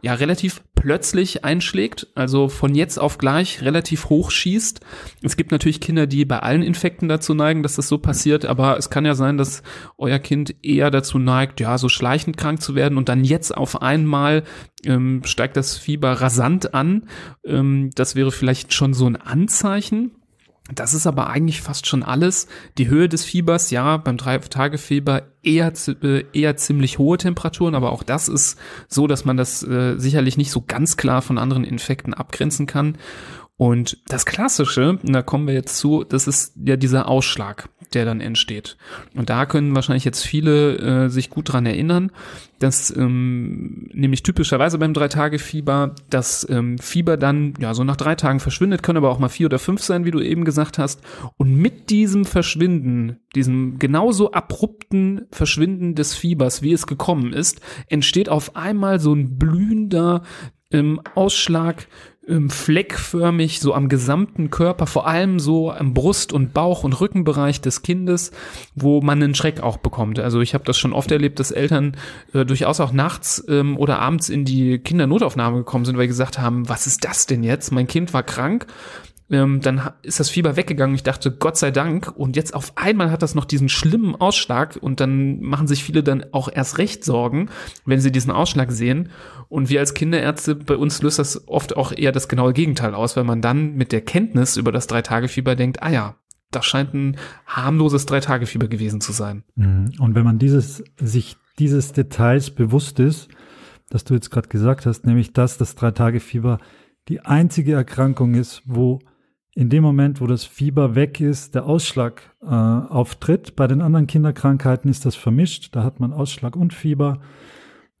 ja 0.00 0.14
relativ 0.14 0.62
plötzlich 0.80 1.44
einschlägt, 1.44 2.06
also 2.14 2.48
von 2.48 2.74
jetzt 2.74 2.98
auf 2.98 3.18
gleich 3.18 3.62
relativ 3.62 4.08
hoch 4.08 4.30
schießt. 4.30 4.80
Es 5.22 5.36
gibt 5.36 5.50
natürlich 5.50 5.80
Kinder, 5.80 6.06
die 6.06 6.24
bei 6.24 6.38
allen 6.38 6.62
Infekten 6.62 7.08
dazu 7.08 7.34
neigen, 7.34 7.62
dass 7.62 7.74
das 7.74 7.88
so 7.88 7.98
passiert, 7.98 8.44
aber 8.44 8.78
es 8.78 8.88
kann 8.88 9.04
ja 9.04 9.14
sein, 9.14 9.36
dass 9.36 9.62
euer 9.96 10.18
Kind 10.18 10.54
eher 10.62 10.90
dazu 10.90 11.18
neigt, 11.18 11.60
ja, 11.60 11.78
so 11.78 11.88
schleichend 11.88 12.36
krank 12.36 12.62
zu 12.62 12.74
werden 12.74 12.96
und 12.96 13.08
dann 13.08 13.24
jetzt 13.24 13.56
auf 13.56 13.82
einmal 13.82 14.44
ähm, 14.84 15.22
steigt 15.24 15.56
das 15.56 15.76
Fieber 15.76 16.12
rasant 16.12 16.74
an. 16.74 17.08
Ähm, 17.44 17.90
das 17.94 18.14
wäre 18.14 18.30
vielleicht 18.30 18.72
schon 18.72 18.94
so 18.94 19.06
ein 19.06 19.16
Anzeichen. 19.16 20.12
Das 20.74 20.92
ist 20.92 21.06
aber 21.06 21.28
eigentlich 21.28 21.62
fast 21.62 21.86
schon 21.86 22.02
alles. 22.02 22.46
Die 22.76 22.88
Höhe 22.88 23.08
des 23.08 23.24
Fiebers, 23.24 23.70
ja, 23.70 23.96
beim 23.96 24.18
Drei-Tage-Fieber 24.18 25.22
eher, 25.42 25.72
äh, 26.02 26.24
eher 26.32 26.56
ziemlich 26.56 26.98
hohe 26.98 27.16
Temperaturen, 27.16 27.74
aber 27.74 27.90
auch 27.90 28.02
das 28.02 28.28
ist 28.28 28.58
so, 28.86 29.06
dass 29.06 29.24
man 29.24 29.38
das 29.38 29.62
äh, 29.62 29.96
sicherlich 29.96 30.36
nicht 30.36 30.50
so 30.50 30.62
ganz 30.66 30.98
klar 30.98 31.22
von 31.22 31.38
anderen 31.38 31.64
Infekten 31.64 32.12
abgrenzen 32.12 32.66
kann. 32.66 32.98
Und 33.58 33.98
das 34.06 34.24
Klassische, 34.24 35.00
da 35.02 35.20
kommen 35.20 35.48
wir 35.48 35.54
jetzt 35.54 35.78
zu, 35.78 36.04
das 36.04 36.28
ist 36.28 36.54
ja 36.64 36.76
dieser 36.76 37.08
Ausschlag, 37.08 37.68
der 37.92 38.04
dann 38.04 38.20
entsteht. 38.20 38.76
Und 39.16 39.30
da 39.30 39.46
können 39.46 39.74
wahrscheinlich 39.74 40.04
jetzt 40.04 40.24
viele 40.24 40.76
äh, 40.76 41.08
sich 41.08 41.28
gut 41.28 41.52
dran 41.52 41.66
erinnern, 41.66 42.12
dass 42.60 42.96
ähm, 42.96 43.88
nämlich 43.92 44.22
typischerweise 44.22 44.78
beim 44.78 44.94
Drei-Tage-Fieber 44.94 45.96
das 46.08 46.46
ähm, 46.48 46.78
Fieber 46.78 47.16
dann 47.16 47.54
ja 47.58 47.74
so 47.74 47.82
nach 47.82 47.96
drei 47.96 48.14
Tagen 48.14 48.38
verschwindet, 48.38 48.84
können 48.84 48.98
aber 48.98 49.10
auch 49.10 49.18
mal 49.18 49.28
vier 49.28 49.46
oder 49.46 49.58
fünf 49.58 49.82
sein, 49.82 50.04
wie 50.04 50.12
du 50.12 50.20
eben 50.20 50.44
gesagt 50.44 50.78
hast. 50.78 51.00
Und 51.36 51.56
mit 51.56 51.90
diesem 51.90 52.26
Verschwinden, 52.26 53.18
diesem 53.34 53.80
genauso 53.80 54.30
abrupten 54.30 55.26
Verschwinden 55.32 55.96
des 55.96 56.14
Fiebers, 56.14 56.62
wie 56.62 56.72
es 56.72 56.86
gekommen 56.86 57.32
ist, 57.32 57.60
entsteht 57.88 58.28
auf 58.28 58.54
einmal 58.54 59.00
so 59.00 59.12
ein 59.12 59.36
blühender 59.36 60.22
ähm, 60.70 61.00
Ausschlag 61.16 61.88
ähm, 62.28 62.50
fleckförmig 62.50 63.60
so 63.60 63.74
am 63.74 63.88
gesamten 63.88 64.50
Körper, 64.50 64.86
vor 64.86 65.06
allem 65.06 65.38
so 65.38 65.72
am 65.72 65.94
Brust- 65.94 66.32
und 66.32 66.54
Bauch- 66.54 66.84
und 66.84 67.00
Rückenbereich 67.00 67.60
des 67.60 67.82
Kindes, 67.82 68.30
wo 68.74 69.00
man 69.00 69.22
einen 69.22 69.34
Schreck 69.34 69.62
auch 69.62 69.78
bekommt. 69.78 70.18
Also 70.18 70.40
ich 70.40 70.54
habe 70.54 70.64
das 70.64 70.78
schon 70.78 70.92
oft 70.92 71.10
erlebt, 71.10 71.40
dass 71.40 71.50
Eltern 71.50 71.96
äh, 72.34 72.44
durchaus 72.44 72.80
auch 72.80 72.92
nachts 72.92 73.44
ähm, 73.48 73.76
oder 73.76 73.98
abends 74.00 74.28
in 74.28 74.44
die 74.44 74.78
Kindernotaufnahme 74.78 75.58
gekommen 75.58 75.84
sind, 75.84 75.96
weil 75.96 76.04
sie 76.04 76.08
gesagt 76.08 76.38
haben, 76.38 76.68
was 76.68 76.86
ist 76.86 77.04
das 77.04 77.26
denn 77.26 77.42
jetzt? 77.42 77.72
Mein 77.72 77.86
Kind 77.86 78.12
war 78.12 78.22
krank 78.22 78.66
ähm, 79.30 79.60
dann 79.60 79.90
ist 80.02 80.20
das 80.20 80.30
Fieber 80.30 80.56
weggegangen. 80.56 80.94
Ich 80.94 81.02
dachte, 81.02 81.30
Gott 81.30 81.56
sei 81.56 81.70
Dank. 81.70 82.12
Und 82.16 82.36
jetzt 82.36 82.54
auf 82.54 82.72
einmal 82.76 83.10
hat 83.10 83.22
das 83.22 83.34
noch 83.34 83.44
diesen 83.44 83.68
schlimmen 83.68 84.14
Ausschlag 84.16 84.78
und 84.80 85.00
dann 85.00 85.40
machen 85.40 85.66
sich 85.66 85.84
viele 85.84 86.02
dann 86.02 86.24
auch 86.32 86.48
erst 86.52 86.78
recht 86.78 87.04
Sorgen, 87.04 87.50
wenn 87.84 88.00
sie 88.00 88.12
diesen 88.12 88.30
Ausschlag 88.30 88.72
sehen. 88.72 89.10
Und 89.48 89.68
wir 89.68 89.80
als 89.80 89.94
Kinderärzte, 89.94 90.54
bei 90.54 90.76
uns 90.76 91.02
löst 91.02 91.18
das 91.18 91.46
oft 91.48 91.76
auch 91.76 91.92
eher 91.92 92.12
das 92.12 92.28
genaue 92.28 92.52
Gegenteil 92.52 92.94
aus, 92.94 93.16
weil 93.16 93.24
man 93.24 93.42
dann 93.42 93.74
mit 93.74 93.92
der 93.92 94.00
Kenntnis 94.00 94.56
über 94.56 94.72
das 94.72 94.86
Drei-Tage-Fieber 94.86 95.56
denkt, 95.56 95.82
ah 95.82 95.90
ja, 95.90 96.14
das 96.50 96.64
scheint 96.64 96.94
ein 96.94 97.16
harmloses 97.46 98.06
Drei-Tage-Fieber 98.06 98.68
gewesen 98.68 99.00
zu 99.00 99.12
sein. 99.12 99.44
Mhm. 99.54 99.92
Und 99.98 100.14
wenn 100.14 100.24
man 100.24 100.38
dieses, 100.38 100.82
sich 100.98 101.36
dieses 101.58 101.92
Details 101.92 102.50
bewusst 102.50 102.98
ist, 103.00 103.28
dass 103.90 104.04
du 104.04 104.14
jetzt 104.14 104.30
gerade 104.30 104.48
gesagt 104.48 104.86
hast, 104.86 105.06
nämlich 105.06 105.32
dass 105.32 105.58
das 105.58 105.74
Drei-Tage-Fieber 105.74 106.58
die 107.08 107.20
einzige 107.20 107.72
Erkrankung 107.72 108.34
ist, 108.34 108.62
wo 108.66 109.00
in 109.58 109.70
dem 109.70 109.82
Moment, 109.82 110.20
wo 110.20 110.28
das 110.28 110.44
Fieber 110.44 110.94
weg 110.94 111.20
ist, 111.20 111.56
der 111.56 111.66
Ausschlag 111.66 112.32
äh, 112.42 112.46
auftritt. 112.46 113.56
Bei 113.56 113.66
den 113.66 113.80
anderen 113.80 114.06
Kinderkrankheiten 114.06 114.88
ist 114.88 115.04
das 115.04 115.16
vermischt, 115.16 115.74
da 115.74 115.82
hat 115.82 115.98
man 115.98 116.12
Ausschlag 116.12 116.54
und 116.54 116.72
Fieber. 116.72 117.18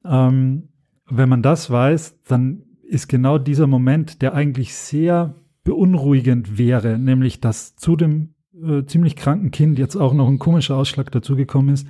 Ähm, 0.04 0.68
wenn 1.10 1.28
man 1.28 1.42
das 1.42 1.68
weiß, 1.68 2.22
dann 2.28 2.62
ist 2.84 3.08
genau 3.08 3.38
dieser 3.38 3.66
Moment, 3.66 4.22
der 4.22 4.34
eigentlich 4.34 4.72
sehr 4.72 5.34
beunruhigend 5.64 6.58
wäre, 6.58 6.96
nämlich 6.96 7.40
dass 7.40 7.74
zu 7.74 7.96
dem 7.96 8.36
äh, 8.54 8.84
ziemlich 8.84 9.16
kranken 9.16 9.50
Kind 9.50 9.80
jetzt 9.80 9.96
auch 9.96 10.14
noch 10.14 10.28
ein 10.28 10.38
komischer 10.38 10.76
Ausschlag 10.76 11.10
dazugekommen 11.10 11.74
ist. 11.74 11.88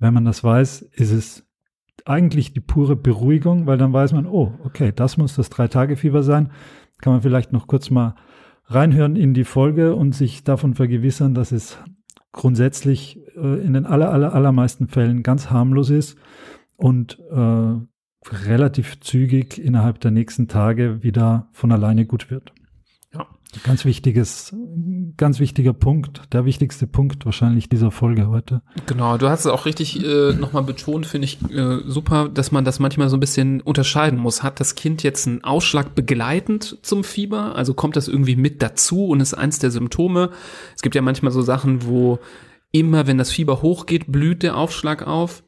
Wenn 0.00 0.14
man 0.14 0.24
das 0.24 0.42
weiß, 0.42 0.82
ist 0.82 1.12
es 1.12 1.46
eigentlich 2.06 2.54
die 2.54 2.60
pure 2.60 2.96
Beruhigung, 2.96 3.68
weil 3.68 3.78
dann 3.78 3.92
weiß 3.92 4.14
man, 4.14 4.26
oh, 4.26 4.58
okay, 4.64 4.92
das 4.92 5.16
muss 5.16 5.36
das 5.36 5.48
Drei-Tage-Fieber 5.48 6.24
sein. 6.24 6.50
Kann 7.00 7.12
man 7.12 7.22
vielleicht 7.22 7.52
noch 7.52 7.68
kurz 7.68 7.88
mal 7.88 8.16
reinhören 8.68 9.16
in 9.16 9.34
die 9.34 9.44
Folge 9.44 9.94
und 9.94 10.14
sich 10.14 10.44
davon 10.44 10.74
vergewissern, 10.74 11.34
dass 11.34 11.52
es 11.52 11.78
grundsätzlich 12.32 13.20
äh, 13.36 13.64
in 13.64 13.72
den 13.72 13.86
aller, 13.86 14.10
aller, 14.12 14.34
allermeisten 14.34 14.88
Fällen 14.88 15.22
ganz 15.22 15.50
harmlos 15.50 15.90
ist 15.90 16.18
und 16.76 17.18
äh, 17.30 18.34
relativ 18.46 19.00
zügig 19.00 19.62
innerhalb 19.62 20.00
der 20.00 20.10
nächsten 20.10 20.48
Tage 20.48 21.02
wieder 21.02 21.48
von 21.52 21.72
alleine 21.72 22.06
gut 22.06 22.30
wird. 22.30 22.52
Ganz 23.62 23.84
wichtiges, 23.84 24.54
ganz 25.16 25.40
wichtiger 25.40 25.72
Punkt, 25.72 26.22
der 26.32 26.44
wichtigste 26.44 26.86
Punkt 26.86 27.24
wahrscheinlich 27.24 27.68
dieser 27.68 27.90
Folge 27.90 28.28
heute. 28.28 28.62
Genau, 28.86 29.16
du 29.16 29.28
hast 29.28 29.40
es 29.40 29.46
auch 29.46 29.66
richtig 29.66 30.04
äh, 30.04 30.32
nochmal 30.32 30.62
betont, 30.62 31.06
finde 31.06 31.26
ich 31.26 31.38
äh, 31.50 31.78
super, 31.86 32.28
dass 32.28 32.52
man 32.52 32.64
das 32.64 32.80
manchmal 32.80 33.08
so 33.08 33.16
ein 33.16 33.20
bisschen 33.20 33.60
unterscheiden 33.60 34.18
muss. 34.18 34.42
Hat 34.42 34.60
das 34.60 34.74
Kind 34.74 35.02
jetzt 35.02 35.26
einen 35.26 35.44
Ausschlag 35.44 35.94
begleitend 35.94 36.78
zum 36.82 37.04
Fieber? 37.04 37.54
Also 37.56 37.72
kommt 37.72 37.96
das 37.96 38.08
irgendwie 38.08 38.36
mit 38.36 38.62
dazu 38.62 39.06
und 39.06 39.20
ist 39.20 39.34
eins 39.34 39.58
der 39.58 39.70
Symptome? 39.70 40.30
Es 40.74 40.82
gibt 40.82 40.94
ja 40.94 41.02
manchmal 41.02 41.32
so 41.32 41.40
Sachen, 41.40 41.86
wo 41.86 42.18
immer, 42.72 43.06
wenn 43.06 43.18
das 43.18 43.30
Fieber 43.30 43.62
hochgeht, 43.62 44.10
blüht 44.10 44.42
der 44.42 44.56
Aufschlag 44.56 45.06
auf. 45.06 45.42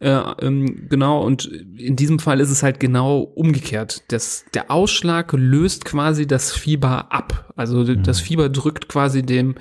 Äh, 0.00 0.10
ähm, 0.40 0.86
genau, 0.88 1.22
und 1.22 1.46
in 1.46 1.96
diesem 1.96 2.18
Fall 2.18 2.40
ist 2.40 2.50
es 2.50 2.62
halt 2.62 2.80
genau 2.80 3.20
umgekehrt. 3.20 4.02
Das, 4.08 4.44
der 4.54 4.70
Ausschlag 4.70 5.32
löst 5.32 5.84
quasi 5.84 6.26
das 6.26 6.52
Fieber 6.52 7.12
ab. 7.12 7.52
Also 7.56 7.78
mhm. 7.78 8.02
das 8.02 8.20
Fieber 8.20 8.48
drückt 8.48 8.88
quasi 8.88 9.22
dem 9.22 9.54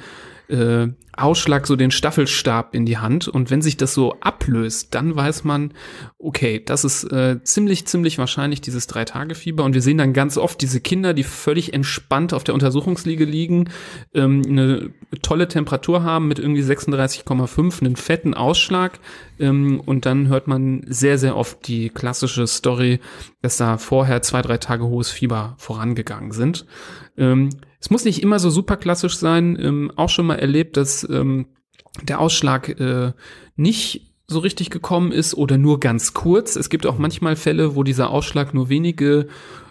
äh, 0.54 0.94
Ausschlag 1.16 1.68
so 1.68 1.76
den 1.76 1.92
Staffelstab 1.92 2.74
in 2.74 2.86
die 2.86 2.98
Hand 2.98 3.28
und 3.28 3.52
wenn 3.52 3.62
sich 3.62 3.78
das 3.78 3.94
so 3.94 4.16
ablöst, 4.22 4.96
dann 4.96 5.16
weiß 5.16 5.44
man, 5.44 5.74
okay, 6.18 6.62
das 6.64 6.84
ist 6.84 7.04
äh, 7.12 7.44
ziemlich, 7.44 7.86
ziemlich 7.86 8.18
wahrscheinlich 8.18 8.62
dieses 8.62 8.88
Drei-Tage-Fieber 8.88 9.64
und 9.64 9.74
wir 9.76 9.82
sehen 9.82 10.00
dann 10.00 10.14
ganz 10.14 10.38
oft 10.38 10.60
diese 10.62 10.82
Kinder, 10.82 11.14
die 11.14 11.24
völlig 11.24 11.74
entspannt 11.74 12.34
auf 12.34 12.44
der 12.44 12.56
Untersuchungsliege 12.56 13.26
liegen, 13.26 13.70
ähm, 14.16 14.42
eine 14.48 14.90
tolle 15.22 15.48
Temperatur 15.48 16.04
haben 16.04 16.28
mit 16.28 16.40
irgendwie 16.40 16.64
36,5, 16.64 17.82
einen 17.82 17.96
fetten 17.96 18.34
Ausschlag 18.34 19.00
ähm, 19.40 19.82
und 19.86 20.08
dann 20.08 20.30
hört 20.30 20.48
man 20.48 20.84
sehr, 20.88 21.20
sehr 21.20 21.36
oft 21.36 21.68
die 21.68 21.90
klassische 21.90 22.48
Story, 22.48 23.00
dass 23.42 23.58
da 23.58 23.78
vorher 23.78 24.24
zwei, 24.24 24.42
drei 24.42 24.58
Tage 24.58 24.86
hohes 24.86 25.12
Fieber 25.12 25.54
vorangegangen 25.58 26.32
sind. 26.32 26.66
Ähm, 27.18 27.50
es 27.84 27.90
muss 27.90 28.06
nicht 28.06 28.24
immer 28.24 28.40
so 28.40 28.50
super 28.50 28.78
klassisch 28.78 29.18
sein. 29.18 29.58
Ähm, 29.60 29.92
auch 29.98 30.08
schon 30.08 30.26
mal 30.26 30.40
erlebt, 30.40 30.78
dass 30.78 31.06
ähm, 31.10 31.48
der 32.02 32.22
Ausschlag 32.22 32.80
äh, 32.80 33.12
nicht 33.58 34.14
so 34.26 34.40
richtig 34.40 34.70
gekommen 34.70 35.12
ist 35.12 35.36
oder 35.36 35.58
nur 35.58 35.82
ganz 35.82 36.14
kurz. 36.14 36.56
Es 36.56 36.70
gibt 36.70 36.86
auch 36.86 36.98
manchmal 36.98 37.36
Fälle, 37.36 37.76
wo 37.76 37.84
dieser 37.84 38.10
Ausschlag 38.10 38.54
nur 38.54 38.70
wenige 38.70 39.28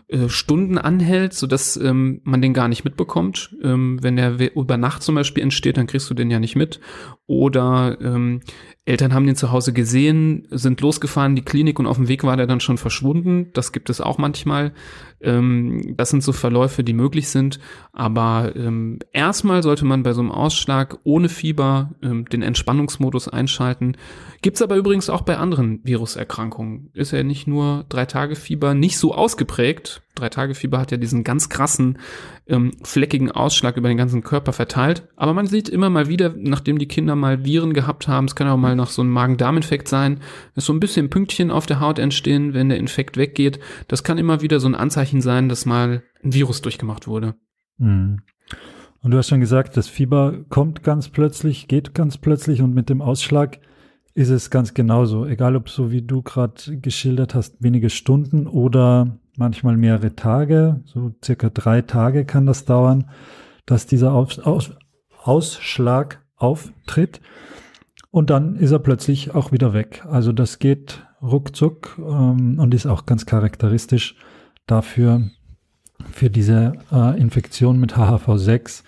äh, 0.08 0.28
Stunden 0.28 0.76
anhält, 0.76 1.32
so 1.32 1.46
dass 1.46 1.78
ähm, 1.78 2.20
man 2.24 2.42
den 2.42 2.52
gar 2.52 2.68
nicht 2.68 2.84
mitbekommt. 2.84 3.56
Ähm, 3.62 3.98
wenn 4.02 4.16
der 4.16 4.54
über 4.54 4.76
Nacht 4.76 5.02
zum 5.02 5.14
Beispiel 5.14 5.42
entsteht, 5.42 5.78
dann 5.78 5.86
kriegst 5.86 6.10
du 6.10 6.14
den 6.14 6.30
ja 6.30 6.38
nicht 6.38 6.54
mit. 6.54 6.80
Oder 7.26 7.96
ähm, 8.02 8.42
Eltern 8.84 9.14
haben 9.14 9.26
den 9.26 9.36
zu 9.36 9.52
Hause 9.52 9.72
gesehen, 9.72 10.46
sind 10.50 10.82
losgefahren 10.82 11.34
die 11.34 11.46
Klinik 11.46 11.78
und 11.78 11.86
auf 11.86 11.96
dem 11.96 12.08
Weg 12.08 12.24
war 12.24 12.36
der 12.36 12.46
dann 12.46 12.60
schon 12.60 12.76
verschwunden. 12.76 13.52
Das 13.54 13.72
gibt 13.72 13.88
es 13.88 14.02
auch 14.02 14.18
manchmal. 14.18 14.74
Ähm, 15.22 15.94
das 15.96 16.10
sind 16.10 16.22
so 16.22 16.32
Verläufe, 16.32 16.84
die 16.84 16.92
möglich 16.92 17.28
sind. 17.28 17.58
Aber 17.92 18.52
ähm, 18.56 18.98
erstmal 19.12 19.62
sollte 19.62 19.84
man 19.84 20.02
bei 20.02 20.12
so 20.12 20.20
einem 20.20 20.32
Ausschlag 20.32 20.98
ohne 21.04 21.28
Fieber 21.28 21.90
ähm, 22.02 22.26
den 22.26 22.42
Entspannungsmodus 22.42 23.28
einschalten. 23.28 23.96
Gibt's 24.42 24.62
aber 24.62 24.76
übrigens 24.76 25.10
auch 25.10 25.22
bei 25.22 25.36
anderen 25.36 25.80
Viruserkrankungen. 25.84 26.90
Ist 26.94 27.12
ja 27.12 27.22
nicht 27.22 27.46
nur 27.46 27.84
drei 27.88 28.06
Tage 28.06 28.34
Fieber 28.36 28.74
nicht 28.74 28.98
so 28.98 29.14
ausgeprägt. 29.14 30.02
Drei 30.14 30.28
Tage 30.28 30.54
Fieber 30.54 30.78
hat 30.78 30.90
ja 30.90 30.98
diesen 30.98 31.24
ganz 31.24 31.48
krassen 31.48 31.98
ähm, 32.46 32.72
fleckigen 32.82 33.30
Ausschlag 33.30 33.78
über 33.78 33.88
den 33.88 33.96
ganzen 33.96 34.22
Körper 34.22 34.52
verteilt. 34.52 35.08
Aber 35.16 35.32
man 35.32 35.46
sieht 35.46 35.70
immer 35.70 35.88
mal 35.88 36.08
wieder, 36.08 36.34
nachdem 36.36 36.78
die 36.78 36.88
Kinder 36.88 37.16
mal 37.16 37.44
Viren 37.44 37.72
gehabt 37.72 38.08
haben, 38.08 38.26
es 38.26 38.34
kann 38.34 38.48
auch 38.48 38.58
mal 38.58 38.76
noch 38.76 38.90
so 38.90 39.02
ein 39.02 39.08
Magen-Darm-Infekt 39.08 39.88
sein, 39.88 40.20
dass 40.54 40.66
so 40.66 40.72
ein 40.74 40.80
bisschen 40.80 41.08
Pünktchen 41.08 41.50
auf 41.50 41.64
der 41.64 41.80
Haut 41.80 41.98
entstehen, 41.98 42.52
wenn 42.52 42.68
der 42.68 42.78
Infekt 42.78 43.16
weggeht. 43.16 43.58
Das 43.88 44.04
kann 44.04 44.18
immer 44.18 44.42
wieder 44.42 44.60
so 44.60 44.68
ein 44.68 44.74
Anzeichen 44.74 45.22
sein, 45.22 45.48
dass 45.48 45.64
mal 45.64 46.02
ein 46.22 46.34
Virus 46.34 46.60
durchgemacht 46.60 47.06
wurde. 47.06 47.34
Mhm. 47.78 48.20
Und 49.00 49.10
du 49.10 49.18
hast 49.18 49.28
schon 49.28 49.40
gesagt, 49.40 49.76
das 49.76 49.88
Fieber 49.88 50.44
kommt 50.48 50.82
ganz 50.82 51.08
plötzlich, 51.08 51.68
geht 51.68 51.94
ganz 51.94 52.18
plötzlich 52.18 52.62
und 52.62 52.74
mit 52.74 52.88
dem 52.88 53.02
Ausschlag 53.02 53.58
ist 54.14 54.28
es 54.28 54.50
ganz 54.50 54.74
genauso. 54.74 55.26
Egal 55.26 55.56
ob 55.56 55.68
so 55.68 55.90
wie 55.90 56.02
du 56.02 56.22
gerade 56.22 56.78
geschildert 56.78 57.34
hast, 57.34 57.62
wenige 57.62 57.90
Stunden 57.90 58.46
oder 58.46 59.18
manchmal 59.36 59.76
mehrere 59.76 60.14
Tage, 60.14 60.80
so 60.84 61.14
circa 61.24 61.50
drei 61.50 61.82
Tage 61.82 62.24
kann 62.24 62.46
das 62.46 62.64
dauern, 62.64 63.10
dass 63.66 63.86
dieser 63.86 64.12
Aus, 64.12 64.38
Aus, 64.38 64.72
Ausschlag 65.22 66.22
auftritt. 66.36 67.20
Und 68.10 68.30
dann 68.30 68.56
ist 68.56 68.72
er 68.72 68.78
plötzlich 68.78 69.34
auch 69.34 69.52
wieder 69.52 69.72
weg. 69.72 70.04
Also 70.08 70.32
das 70.32 70.58
geht 70.58 71.06
ruckzuck 71.22 71.98
ähm, 71.98 72.58
und 72.58 72.74
ist 72.74 72.86
auch 72.86 73.06
ganz 73.06 73.24
charakteristisch 73.26 74.16
dafür, 74.66 75.30
für 76.10 76.30
diese 76.30 76.72
äh, 76.90 77.18
Infektion 77.20 77.78
mit 77.78 77.96
HHV6, 77.96 78.82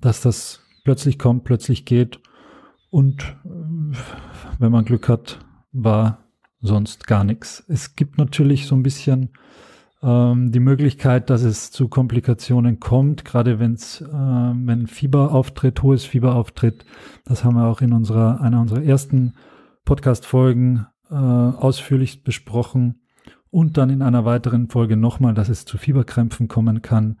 dass 0.00 0.20
das 0.20 0.60
plötzlich 0.84 1.18
kommt, 1.18 1.44
plötzlich 1.44 1.84
geht 1.84 2.20
und 2.90 3.22
äh, 3.44 3.96
wenn 4.58 4.72
man 4.72 4.84
Glück 4.84 5.08
hat, 5.08 5.40
war 5.72 6.18
sonst 6.60 7.06
gar 7.06 7.24
nichts. 7.24 7.64
Es 7.68 7.96
gibt 7.96 8.18
natürlich 8.18 8.66
so 8.66 8.74
ein 8.74 8.82
bisschen 8.82 9.30
ähm, 10.04 10.52
die 10.52 10.60
Möglichkeit, 10.60 11.30
dass 11.30 11.42
es 11.42 11.70
zu 11.70 11.88
Komplikationen 11.88 12.78
kommt, 12.78 13.24
gerade 13.24 13.58
wenn's, 13.58 14.02
äh, 14.02 14.04
wenn 14.06 14.86
Fieber 14.86 15.32
auftritt, 15.32 15.82
hohes 15.82 16.04
Fieber 16.04 16.34
auftritt. 16.34 16.84
Das 17.24 17.42
haben 17.42 17.56
wir 17.56 17.66
auch 17.66 17.80
in 17.80 17.92
unserer, 17.92 18.40
einer 18.40 18.60
unserer 18.60 18.82
ersten 18.82 19.32
Podcast-Folgen 19.84 20.86
äh, 21.10 21.14
ausführlich 21.14 22.22
besprochen 22.22 23.00
und 23.50 23.78
dann 23.78 23.88
in 23.88 24.02
einer 24.02 24.24
weiteren 24.24 24.68
Folge 24.68 24.96
nochmal, 24.96 25.32
dass 25.32 25.48
es 25.48 25.64
zu 25.64 25.78
Fieberkrämpfen 25.78 26.48
kommen 26.48 26.82
kann. 26.82 27.18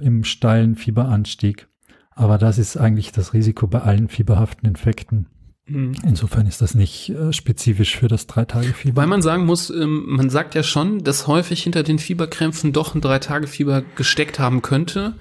im 0.00 0.24
steilen 0.24 0.74
Fieberanstieg. 0.74 1.68
Aber 2.10 2.38
das 2.38 2.58
ist 2.58 2.76
eigentlich 2.76 3.12
das 3.12 3.34
Risiko 3.34 3.66
bei 3.66 3.82
allen 3.82 4.08
fieberhaften 4.08 4.68
Infekten. 4.68 5.26
Mhm. 5.72 5.94
Insofern 6.04 6.46
ist 6.46 6.60
das 6.60 6.74
nicht 6.74 7.10
äh, 7.10 7.32
spezifisch 7.32 7.96
für 7.96 8.08
das 8.08 8.26
Drei-Tage-Fieber. 8.26 9.00
Weil 9.00 9.06
man 9.06 9.22
sagen 9.22 9.46
muss, 9.46 9.70
ähm, 9.70 10.04
man 10.06 10.30
sagt 10.30 10.54
ja 10.54 10.62
schon, 10.62 11.02
dass 11.02 11.26
häufig 11.26 11.62
hinter 11.62 11.82
den 11.82 11.98
Fieberkrämpfen 11.98 12.72
doch 12.72 12.94
ein 12.94 13.00
Drei-Tage-Fieber 13.00 13.82
gesteckt 13.96 14.38
haben 14.38 14.62
könnte 14.62 15.14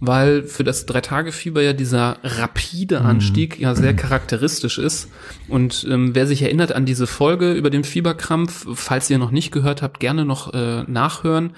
weil 0.00 0.42
für 0.42 0.64
das 0.64 0.86
Drei-Tage-Fieber 0.86 1.62
ja 1.62 1.72
dieser 1.72 2.18
rapide 2.22 3.00
mhm. 3.00 3.06
Anstieg 3.06 3.56
mhm. 3.56 3.62
ja 3.62 3.74
sehr 3.74 3.94
charakteristisch 3.94 4.78
ist. 4.78 5.10
Und 5.48 5.86
ähm, 5.90 6.14
wer 6.14 6.26
sich 6.26 6.42
erinnert 6.42 6.72
an 6.72 6.86
diese 6.86 7.06
Folge 7.06 7.52
über 7.52 7.70
den 7.70 7.84
Fieberkrampf, 7.84 8.66
falls 8.74 9.10
ihr 9.10 9.18
noch 9.18 9.30
nicht 9.30 9.52
gehört 9.52 9.82
habt, 9.82 10.00
gerne 10.00 10.24
noch 10.24 10.52
äh, 10.52 10.82
nachhören, 10.84 11.52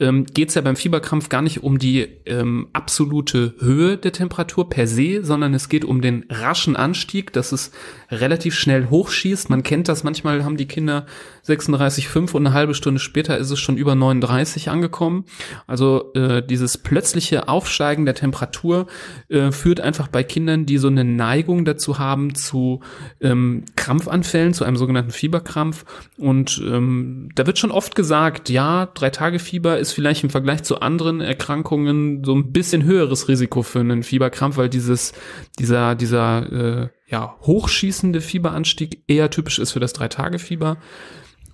ähm, 0.00 0.26
geht 0.26 0.48
es 0.48 0.54
ja 0.54 0.62
beim 0.62 0.76
Fieberkrampf 0.76 1.28
gar 1.28 1.42
nicht 1.42 1.62
um 1.62 1.78
die 1.78 2.02
ähm, 2.26 2.68
absolute 2.72 3.54
Höhe 3.58 3.96
der 3.96 4.12
Temperatur 4.12 4.68
per 4.68 4.86
se, 4.86 5.24
sondern 5.24 5.54
es 5.54 5.68
geht 5.68 5.84
um 5.84 6.00
den 6.00 6.24
raschen 6.30 6.76
Anstieg, 6.76 7.32
dass 7.32 7.52
es 7.52 7.72
relativ 8.10 8.54
schnell 8.54 8.88
hochschießt. 8.90 9.50
Man 9.50 9.62
kennt 9.62 9.88
das, 9.88 10.04
manchmal 10.04 10.44
haben 10.44 10.56
die 10.56 10.66
Kinder 10.66 11.06
36,5 11.46 12.32
und 12.32 12.46
eine 12.46 12.54
halbe 12.54 12.74
Stunde 12.74 13.00
später 13.00 13.38
ist 13.38 13.50
es 13.50 13.58
schon 13.58 13.76
über 13.76 13.94
39 13.94 14.70
angekommen. 14.70 15.24
Also 15.66 16.12
äh, 16.14 16.44
dieses 16.44 16.78
plötzliche 16.78 17.48
Aufsteigen 17.48 17.81
der 18.06 18.14
Temperatur 18.14 18.86
äh, 19.28 19.52
führt 19.52 19.80
einfach 19.80 20.08
bei 20.08 20.22
Kindern, 20.22 20.66
die 20.66 20.78
so 20.78 20.88
eine 20.88 21.04
Neigung 21.04 21.64
dazu 21.64 21.98
haben 21.98 22.34
zu 22.34 22.80
ähm, 23.20 23.64
Krampfanfällen, 23.76 24.54
zu 24.54 24.64
einem 24.64 24.76
sogenannten 24.76 25.10
Fieberkrampf. 25.10 25.84
Und 26.18 26.62
ähm, 26.64 27.28
da 27.34 27.46
wird 27.46 27.58
schon 27.58 27.70
oft 27.70 27.94
gesagt, 27.94 28.48
ja, 28.48 28.86
drei 28.86 29.10
Tage 29.10 29.38
Fieber 29.38 29.78
ist 29.78 29.92
vielleicht 29.92 30.24
im 30.24 30.30
Vergleich 30.30 30.62
zu 30.62 30.80
anderen 30.80 31.20
Erkrankungen 31.20 32.24
so 32.24 32.34
ein 32.34 32.52
bisschen 32.52 32.84
höheres 32.84 33.28
Risiko 33.28 33.62
für 33.62 33.80
einen 33.80 34.02
Fieberkrampf, 34.02 34.56
weil 34.56 34.68
dieses 34.68 35.12
dieser 35.58 35.94
dieser 35.94 36.52
äh, 36.52 36.88
ja, 37.12 37.36
hochschießende 37.42 38.20
Fieberanstieg 38.22 39.02
eher 39.06 39.30
typisch 39.30 39.58
ist 39.58 39.72
für 39.72 39.80
das 39.80 39.92
Drei-Tage-Fieber. 39.92 40.78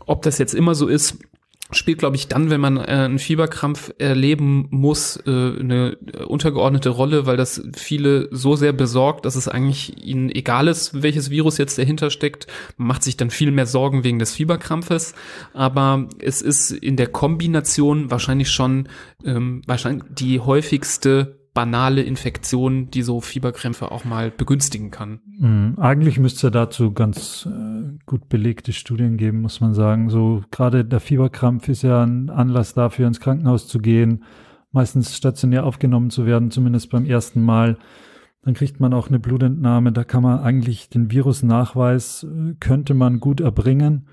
Ob 0.06 0.22
das 0.22 0.38
jetzt 0.38 0.54
immer 0.54 0.74
so 0.74 0.86
ist, 0.86 1.18
spielt, 1.70 1.98
glaube 1.98 2.16
ich, 2.16 2.28
dann, 2.28 2.50
wenn 2.50 2.60
man 2.60 2.76
äh, 2.76 2.80
einen 2.80 3.18
Fieberkrampf 3.18 3.92
erleben 3.98 4.68
muss, 4.70 5.16
äh, 5.26 5.30
eine 5.30 5.96
untergeordnete 6.26 6.88
Rolle, 6.88 7.26
weil 7.26 7.36
das 7.36 7.62
viele 7.76 8.28
so 8.30 8.56
sehr 8.56 8.72
besorgt, 8.72 9.24
dass 9.24 9.36
es 9.36 9.48
eigentlich 9.48 10.04
ihnen 10.04 10.30
egal 10.30 10.68
ist, 10.68 11.02
welches 11.02 11.30
Virus 11.30 11.58
jetzt 11.58 11.78
dahinter 11.78 12.10
steckt. 12.10 12.46
Man 12.76 12.88
macht 12.88 13.02
sich 13.02 13.16
dann 13.16 13.30
viel 13.30 13.50
mehr 13.50 13.66
Sorgen 13.66 14.04
wegen 14.04 14.18
des 14.18 14.32
Fieberkrampfes. 14.32 15.14
Aber 15.52 16.08
es 16.18 16.42
ist 16.42 16.70
in 16.70 16.96
der 16.96 17.08
Kombination 17.08 18.10
wahrscheinlich 18.10 18.50
schon 18.50 18.88
ähm, 19.24 19.62
wahrscheinlich 19.66 20.04
die 20.10 20.40
häufigste 20.40 21.37
banale 21.58 22.02
Infektion, 22.02 22.88
die 22.88 23.02
so 23.02 23.20
Fieberkrämpfe 23.20 23.90
auch 23.90 24.04
mal 24.04 24.30
begünstigen 24.30 24.92
kann. 24.92 25.18
Mhm. 25.40 25.74
Eigentlich 25.76 26.20
müsste 26.20 26.46
es 26.46 26.52
dazu 26.52 26.92
ganz 26.92 27.48
äh, 27.50 27.98
gut 28.06 28.28
belegte 28.28 28.72
Studien 28.72 29.16
geben, 29.16 29.40
muss 29.40 29.60
man 29.60 29.74
sagen. 29.74 30.08
So 30.08 30.44
gerade 30.52 30.84
der 30.84 31.00
Fieberkrampf 31.00 31.68
ist 31.68 31.82
ja 31.82 32.04
ein 32.04 32.30
Anlass 32.30 32.74
dafür, 32.74 33.08
ins 33.08 33.18
Krankenhaus 33.18 33.66
zu 33.66 33.80
gehen, 33.80 34.22
meistens 34.70 35.16
stationär 35.16 35.66
aufgenommen 35.66 36.10
zu 36.10 36.26
werden, 36.26 36.52
zumindest 36.52 36.90
beim 36.90 37.04
ersten 37.04 37.42
Mal. 37.42 37.76
Dann 38.42 38.54
kriegt 38.54 38.78
man 38.78 38.94
auch 38.94 39.08
eine 39.08 39.18
Blutentnahme. 39.18 39.90
Da 39.90 40.04
kann 40.04 40.22
man 40.22 40.38
eigentlich 40.38 40.90
den 40.90 41.10
Virusnachweis 41.10 42.22
äh, 42.22 42.54
könnte 42.60 42.94
man 42.94 43.18
gut 43.18 43.40
erbringen. 43.40 44.06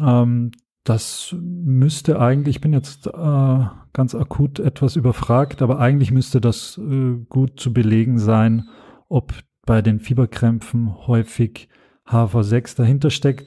Ähm, 0.00 0.52
das 0.84 1.34
müsste 1.40 2.20
eigentlich, 2.20 2.56
ich 2.56 2.60
bin 2.60 2.74
jetzt 2.74 3.06
äh, 3.06 3.64
ganz 3.94 4.14
akut 4.14 4.58
etwas 4.58 4.96
überfragt, 4.96 5.62
aber 5.62 5.78
eigentlich 5.78 6.10
müsste 6.10 6.40
das 6.42 6.78
äh, 6.78 7.14
gut 7.28 7.58
zu 7.58 7.72
belegen 7.72 8.18
sein, 8.18 8.68
ob 9.08 9.32
bei 9.64 9.80
den 9.80 9.98
Fieberkrämpfen 9.98 11.06
häufig 11.06 11.68
HV6 12.06 12.76
dahinter 12.76 13.10
steckt. 13.10 13.46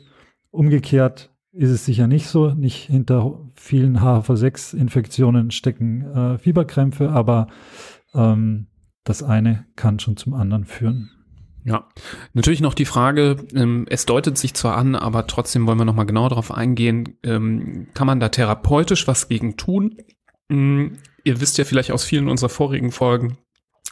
Umgekehrt 0.50 1.32
ist 1.52 1.70
es 1.70 1.86
sicher 1.86 2.08
nicht 2.08 2.28
so. 2.28 2.50
Nicht 2.56 2.88
hinter 2.88 3.40
vielen 3.54 4.00
HV6-Infektionen 4.00 5.52
stecken 5.52 6.02
äh, 6.02 6.38
Fieberkrämpfe, 6.40 7.12
aber 7.12 7.48
ähm, 8.16 8.68
das 9.04 9.22
eine 9.22 9.66
kann 9.76 10.00
schon 10.00 10.18
zum 10.18 10.34
anderen 10.34 10.66
führen. 10.66 11.12
Ja, 11.68 11.90
natürlich 12.32 12.62
noch 12.62 12.74
die 12.74 12.86
Frage, 12.86 13.36
ähm, 13.54 13.88
es 13.90 14.06
deutet 14.06 14.38
sich 14.38 14.54
zwar 14.54 14.78
an, 14.78 14.96
aber 14.96 15.28
trotzdem 15.28 15.68
wollen 15.68 15.78
wir 15.78 15.84
nochmal 15.84 16.06
genau 16.06 16.30
darauf 16.30 16.50
eingehen, 16.50 17.18
ähm, 17.24 17.88
kann 17.94 18.08
man 18.08 18.22
da 18.22 18.30
therapeutisch 18.30 19.06
was 19.06 19.28
gegen 19.28 19.58
tun? 19.58 19.98
Ähm, 20.50 21.00
ihr 21.26 21.42
wisst 21.42 21.58
ja 21.58 21.66
vielleicht 21.66 21.92
aus 21.92 22.06
vielen 22.06 22.30
unserer 22.30 22.48
vorigen 22.48 22.94
Folgen, 22.94 23.38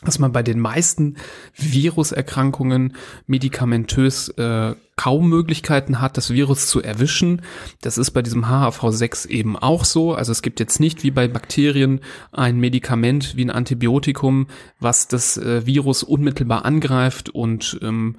dass 0.06 0.20
man 0.20 0.32
bei 0.32 0.42
den 0.42 0.62
meisten 0.62 1.18
Viruserkrankungen 1.54 2.96
medikamentös 3.28 4.30
äh, 4.30 4.74
kaum 5.06 5.30
Möglichkeiten 5.30 6.02
hat, 6.02 6.18
das 6.18 6.32
Virus 6.32 6.66
zu 6.66 6.82
erwischen. 6.82 7.44
Das 7.82 8.00
ist 8.00 8.10
bei 8.10 8.24
diesem 8.24 8.46
HHV6 8.46 9.28
eben 9.28 9.56
auch 9.56 9.86
so. 9.86 10.16
Also 10.16 10.32
es 10.32 10.42
gibt 10.42 10.60
jetzt 10.60 10.80
nicht 10.80 11.04
wie 11.04 11.12
bei 11.12 11.28
Bakterien 11.28 12.00
ein 12.32 12.58
Medikament 12.58 13.38
wie 13.38 13.46
ein 13.46 13.52
Antibiotikum, 13.52 14.48
was 14.80 15.08
das 15.08 15.38
äh, 15.38 15.64
Virus 15.68 16.02
unmittelbar 16.02 16.66
angreift 16.66 17.30
und 17.30 17.78
ähm, 17.84 18.16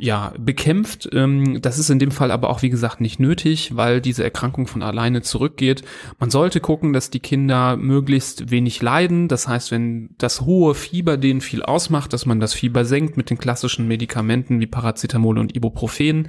ja, 0.00 0.32
bekämpft. 0.38 1.08
Ähm, 1.12 1.60
das 1.60 1.76
ist 1.78 1.90
in 1.90 1.98
dem 1.98 2.12
Fall 2.12 2.30
aber 2.30 2.50
auch, 2.50 2.62
wie 2.62 2.70
gesagt, 2.70 3.00
nicht 3.00 3.18
nötig, 3.18 3.74
weil 3.74 4.00
diese 4.00 4.22
Erkrankung 4.22 4.68
von 4.68 4.84
alleine 4.84 5.22
zurückgeht. 5.22 5.82
Man 6.20 6.30
sollte 6.30 6.60
gucken, 6.60 6.92
dass 6.92 7.10
die 7.10 7.18
Kinder 7.18 7.76
möglichst 7.76 8.52
wenig 8.52 8.80
leiden. 8.80 9.26
Das 9.26 9.48
heißt, 9.48 9.72
wenn 9.72 10.10
das 10.16 10.42
hohe 10.42 10.76
Fieber 10.76 11.16
denen 11.16 11.40
viel 11.40 11.64
ausmacht, 11.64 12.12
dass 12.12 12.26
man 12.26 12.38
das 12.38 12.54
Fieber 12.54 12.84
senkt 12.84 13.16
mit 13.16 13.28
den 13.28 13.38
klassischen 13.38 13.88
Medikamenten 13.88 14.60
wie 14.60 14.68
Paracetamol 14.68 15.36
und 15.36 15.56
Ibuprofen. 15.56 16.28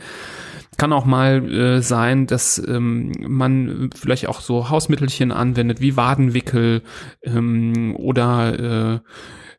Kann 0.78 0.92
auch 0.92 1.06
mal 1.06 1.52
äh, 1.52 1.82
sein, 1.84 2.26
dass 2.26 2.58
ähm, 2.58 3.12
man 3.20 3.92
vielleicht 3.94 4.30
auch 4.30 4.42
so 4.42 4.72
Hausmittelchen 4.72 5.32
anwendet, 5.32 5.80
wie 5.80 5.96
Wadenwickel 5.96 6.82
ähm, 7.22 7.96
oder 7.98 8.96
äh, 8.96 9.00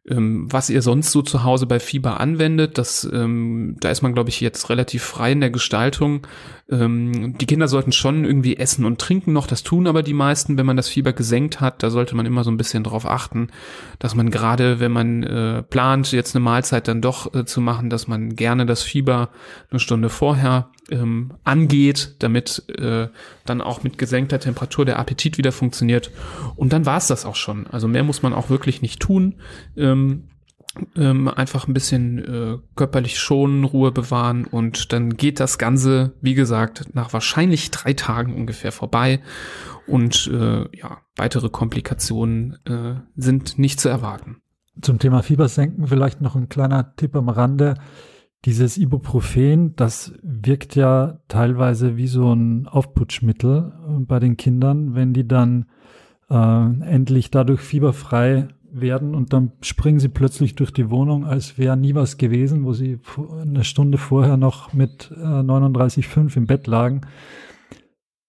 was 0.07 0.71
ihr 0.71 0.81
sonst 0.81 1.13
so 1.13 1.21
zu 1.21 1.45
Hause 1.45 1.67
bei 1.67 1.79
Fieber 1.79 2.21
anwendet. 2.21 2.79
Das, 2.79 3.09
ähm, 3.13 3.77
da 3.81 3.91
ist 3.91 4.01
man, 4.01 4.15
glaube 4.15 4.31
ich, 4.31 4.41
jetzt 4.41 4.71
relativ 4.71 5.03
frei 5.03 5.33
in 5.33 5.41
der 5.41 5.51
Gestaltung. 5.51 6.27
Ähm, 6.71 7.37
die 7.37 7.47
Kinder 7.47 7.69
sollten 7.69 7.93
schon 7.93 8.25
irgendwie 8.25 8.57
essen 8.57 8.87
und 8.87 8.99
trinken 8.99 9.35
noch. 9.35 9.47
Das 9.47 9.63
tun 9.63 9.87
aber 9.87 10.03
die 10.03 10.15
meisten, 10.15 10.57
wenn 10.57 10.65
man 10.65 10.79
das 10.79 10.89
Fieber 10.89 11.13
gesenkt 11.13 11.61
hat. 11.61 11.83
Da 11.83 11.91
sollte 11.91 12.17
man 12.17 12.25
immer 12.25 12.45
so 12.45 12.51
ein 12.51 12.57
bisschen 12.57 12.83
drauf 12.83 13.05
achten, 13.05 13.49
dass 13.99 14.15
man 14.15 14.31
gerade, 14.31 14.81
wenn 14.81 14.91
man 14.91 15.23
äh, 15.23 15.63
plant, 15.63 16.13
jetzt 16.13 16.35
eine 16.35 16.43
Mahlzeit 16.43 16.89
dann 16.89 17.03
doch 17.03 17.35
äh, 17.35 17.45
zu 17.45 17.61
machen, 17.61 17.91
dass 17.91 18.09
man 18.09 18.35
gerne 18.35 18.65
das 18.65 18.83
Fieber 18.83 19.29
eine 19.71 19.81
Stunde 19.81 20.09
vorher 20.09 20.71
ähm, 20.91 21.35
angeht, 21.45 22.17
damit 22.19 22.65
äh, 22.69 23.09
dann 23.45 23.61
auch 23.61 23.83
mit 23.83 23.99
gesenkter 23.99 24.41
Temperatur 24.41 24.85
der 24.85 24.99
Appetit 24.99 25.39
wieder 25.39 25.53
funktioniert. 25.53 26.11
Und 26.57 26.73
dann 26.73 26.87
war 26.87 26.99
es 26.99 27.07
das 27.07 27.25
auch 27.25 27.37
schon. 27.37 27.67
Also 27.67 27.89
mehr 27.89 28.05
muss 28.05 28.23
man 28.23 28.33
auch 28.33 28.51
wirklich 28.51 28.83
nicht 28.83 29.01
tun. 29.01 29.37
Ähm, 29.77 30.25
ähm, 30.97 31.29
einfach 31.29 31.67
ein 31.67 31.75
bisschen 31.75 32.19
äh, 32.19 32.59
körperlich 32.77 33.19
schonen, 33.19 33.65
Ruhe 33.65 33.91
bewahren 33.91 34.45
und 34.45 34.93
dann 34.93 35.17
geht 35.17 35.41
das 35.41 35.59
Ganze, 35.59 36.15
wie 36.21 36.35
gesagt, 36.35 36.95
nach 36.95 37.13
wahrscheinlich 37.13 37.73
drei 37.73 37.93
Tagen 37.93 38.35
ungefähr 38.35 38.71
vorbei 38.71 39.21
und 39.89 40.31
äh, 40.33 40.77
ja, 40.77 40.99
weitere 41.17 41.49
Komplikationen 41.49 42.59
äh, 42.67 43.01
sind 43.17 43.59
nicht 43.59 43.81
zu 43.81 43.89
erwarten. 43.89 44.43
Zum 44.81 45.01
Thema 45.01 45.23
Fiebersenken 45.23 45.89
vielleicht 45.89 46.21
noch 46.21 46.37
ein 46.37 46.49
kleiner 46.49 46.95
Tipp 46.95 47.17
am 47.17 47.29
Rande. 47.29 47.75
Dieses 48.47 48.79
Ibuprofen, 48.79 49.77
das 49.77 50.15
wirkt 50.23 50.75
ja 50.75 51.19
teilweise 51.29 51.99
wie 51.99 52.07
so 52.07 52.33
ein 52.33 52.67
Aufputschmittel 52.67 53.73
äh, 53.73 54.01
bei 54.01 54.19
den 54.19 54.39
Kindern, 54.39 54.95
wenn 54.95 55.13
die 55.13 55.29
dann 55.29 55.67
äh, 56.31 56.35
endlich 56.35 57.31
dadurch 57.31 57.61
fieberfrei 57.61 58.49
werden 58.73 59.15
und 59.15 59.35
dann 59.35 59.53
springen 59.61 59.99
sie 59.99 60.09
plötzlich 60.09 60.55
durch 60.55 60.73
die 60.73 60.91
Wohnung, 60.91 61.27
als 61.27 61.59
wäre 61.59 61.77
nie 61.77 61.95
was 61.95 62.17
gewesen, 62.17 62.65
wo 62.65 62.73
sie 62.73 62.99
eine 63.43 63.65
Stunde 63.65 63.99
vorher 63.99 64.39
noch 64.39 64.73
mit 64.73 65.13
äh, 65.15 65.23
39,5 65.23 66.37
im 66.37 66.47
Bett 66.47 66.67
lagen. 66.67 67.03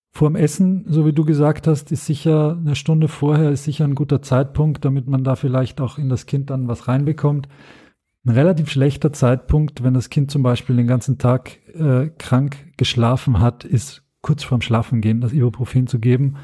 Vorm 0.10 0.36
Essen, 0.36 0.84
so 0.89 1.06
wie 1.06 1.13
du 1.13 1.24
gesagt 1.24 1.67
hast, 1.67 1.89
ist 1.93 2.06
sicher 2.06 2.58
eine 2.60 2.76
Stunde 2.76 3.08
vorher 3.08 3.52
ist 3.52 3.63
sicher 3.63 3.86
ein 3.86 3.95
guter 3.95 4.21
Zeitpunkt, 4.21 4.84
damit 4.84 5.08
man 5.08 5.24
da 5.24 5.38
vielleicht 5.38 5.80
auch 5.80 5.97
in 5.97 6.10
das 6.10 6.26
Kind 6.26 6.50
dann 6.50 6.67
was 6.67 6.89
reinbekommt 6.89 7.47
ein 8.23 8.31
relativ 8.31 8.69
schlechter 8.69 9.12
Zeitpunkt, 9.12 9.84
wenn 9.84 9.93
das 9.93 10.10
Kind 10.10 10.29
zum 10.29 10.43
Beispiel 10.43 10.75
den 10.75 10.88
ganzen 10.88 11.17
Tag 11.17 11.57
äh, 11.73 12.10
krank 12.17 12.57
geschlafen 12.77 13.39
hat, 13.39 13.63
ist 13.63 14.03
kurz 14.21 14.43
vorm 14.43 14.62
Schlafengehen 14.62 15.21
das 15.21 15.34
Ibuprofen 15.34 15.88
zu 15.88 15.99
geben, 15.99 16.36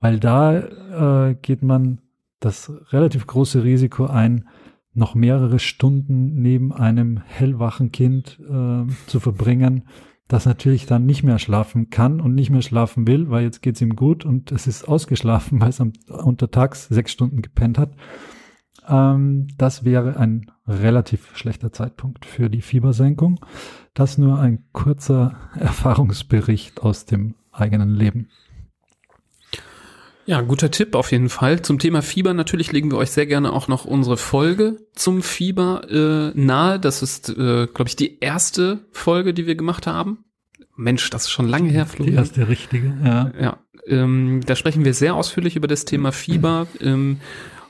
weil 0.00 0.18
da 0.18 1.28
äh, 1.28 1.34
geht 1.34 1.62
man 1.62 2.00
das 2.40 2.72
relativ 2.90 3.26
große 3.26 3.62
Risiko 3.64 4.06
ein, 4.06 4.48
noch 4.94 5.14
mehrere 5.14 5.58
Stunden 5.58 6.40
neben 6.40 6.72
einem 6.72 7.20
hellwachen 7.26 7.92
Kind 7.92 8.40
äh, 8.40 8.86
zu 9.06 9.20
verbringen, 9.20 9.84
das 10.26 10.46
natürlich 10.46 10.86
dann 10.86 11.06
nicht 11.06 11.22
mehr 11.22 11.38
schlafen 11.38 11.90
kann 11.90 12.20
und 12.20 12.34
nicht 12.34 12.50
mehr 12.50 12.62
schlafen 12.62 13.06
will, 13.06 13.30
weil 13.30 13.44
jetzt 13.44 13.62
geht's 13.62 13.80
ihm 13.80 13.94
gut 13.94 14.24
und 14.24 14.52
es 14.52 14.66
ist 14.66 14.88
ausgeschlafen, 14.88 15.60
weil 15.60 15.68
es 15.68 15.80
am, 15.80 15.92
untertags 16.08 16.88
sechs 16.88 17.12
Stunden 17.12 17.42
gepennt 17.42 17.78
hat. 17.78 17.92
Ähm, 18.88 19.48
das 19.58 19.84
wäre 19.84 20.16
ein 20.16 20.50
relativ 20.66 21.36
schlechter 21.36 21.72
Zeitpunkt 21.72 22.24
für 22.24 22.48
die 22.48 22.62
Fiebersenkung. 22.62 23.40
Das 23.94 24.18
nur 24.18 24.38
ein 24.38 24.64
kurzer 24.72 25.36
Erfahrungsbericht 25.58 26.80
aus 26.80 27.04
dem 27.06 27.34
eigenen 27.52 27.94
Leben. 27.94 28.28
Ja, 30.26 30.42
guter 30.42 30.70
Tipp 30.70 30.94
auf 30.94 31.10
jeden 31.10 31.28
Fall. 31.28 31.62
Zum 31.62 31.80
Thema 31.80 32.02
Fieber 32.02 32.34
natürlich 32.34 32.70
legen 32.70 32.90
wir 32.92 32.98
euch 32.98 33.10
sehr 33.10 33.26
gerne 33.26 33.52
auch 33.52 33.66
noch 33.66 33.84
unsere 33.84 34.16
Folge 34.16 34.76
zum 34.94 35.22
Fieber 35.22 35.90
äh, 35.90 36.38
nahe. 36.38 36.78
Das 36.78 37.02
ist, 37.02 37.30
äh, 37.30 37.66
glaube 37.66 37.88
ich, 37.88 37.96
die 37.96 38.20
erste 38.20 38.84
Folge, 38.92 39.34
die 39.34 39.46
wir 39.48 39.56
gemacht 39.56 39.88
haben. 39.88 40.24
Mensch, 40.76 41.10
das 41.10 41.24
ist 41.24 41.30
schon 41.30 41.48
lange 41.48 41.70
her, 41.70 41.84
Florian. 41.84 42.14
Die 42.14 42.18
erste 42.18 42.48
richtige, 42.48 42.94
ja. 43.04 43.32
Ja, 43.40 43.58
ähm, 43.86 44.40
da 44.46 44.56
sprechen 44.56 44.84
wir 44.84 44.94
sehr 44.94 45.14
ausführlich 45.14 45.56
über 45.56 45.68
das 45.68 45.84
Thema 45.84 46.12
Fieber. 46.12 46.68
Ähm, 46.80 47.18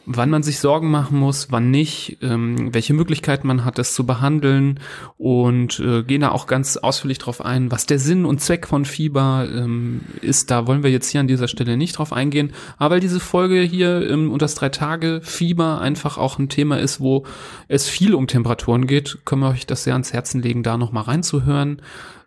wann 0.06 0.30
man 0.30 0.42
sich 0.42 0.60
Sorgen 0.60 0.90
machen 0.90 1.18
muss, 1.18 1.50
wann 1.50 1.70
nicht, 1.70 2.18
ähm, 2.22 2.72
welche 2.72 2.94
Möglichkeiten 2.94 3.46
man 3.46 3.64
hat, 3.64 3.78
das 3.78 3.94
zu 3.94 4.06
behandeln 4.06 4.78
und 5.18 5.80
äh, 5.80 6.02
gehen 6.04 6.20
da 6.20 6.30
auch 6.30 6.46
ganz 6.46 6.76
ausführlich 6.76 7.18
drauf 7.18 7.44
ein, 7.44 7.70
was 7.72 7.86
der 7.86 7.98
Sinn 7.98 8.24
und 8.24 8.40
Zweck 8.40 8.68
von 8.68 8.84
Fieber 8.84 9.48
ähm, 9.52 10.02
ist. 10.20 10.50
Da 10.50 10.66
wollen 10.66 10.82
wir 10.82 10.90
jetzt 10.90 11.10
hier 11.10 11.20
an 11.20 11.28
dieser 11.28 11.48
Stelle 11.48 11.76
nicht 11.76 11.98
drauf 11.98 12.12
eingehen, 12.12 12.52
aber 12.78 13.00
weil 13.00 13.00
diese 13.00 13.20
Folge 13.20 13.62
hier 13.62 14.08
ähm, 14.10 14.30
und 14.30 14.42
das 14.42 14.54
drei 14.54 14.68
Tage 14.68 15.20
Fieber 15.22 15.80
einfach 15.80 16.18
auch 16.18 16.38
ein 16.38 16.50
Thema 16.50 16.78
ist, 16.78 17.00
wo 17.00 17.24
es 17.66 17.88
viel 17.88 18.14
um 18.14 18.26
Temperaturen 18.26 18.86
geht, 18.86 19.20
können 19.24 19.40
wir 19.40 19.48
euch 19.48 19.66
das 19.66 19.84
sehr 19.84 19.94
ans 19.94 20.12
Herzen 20.12 20.42
legen, 20.42 20.62
da 20.62 20.76
noch 20.76 20.92
mal 20.92 21.00
reinzuhören. 21.00 21.80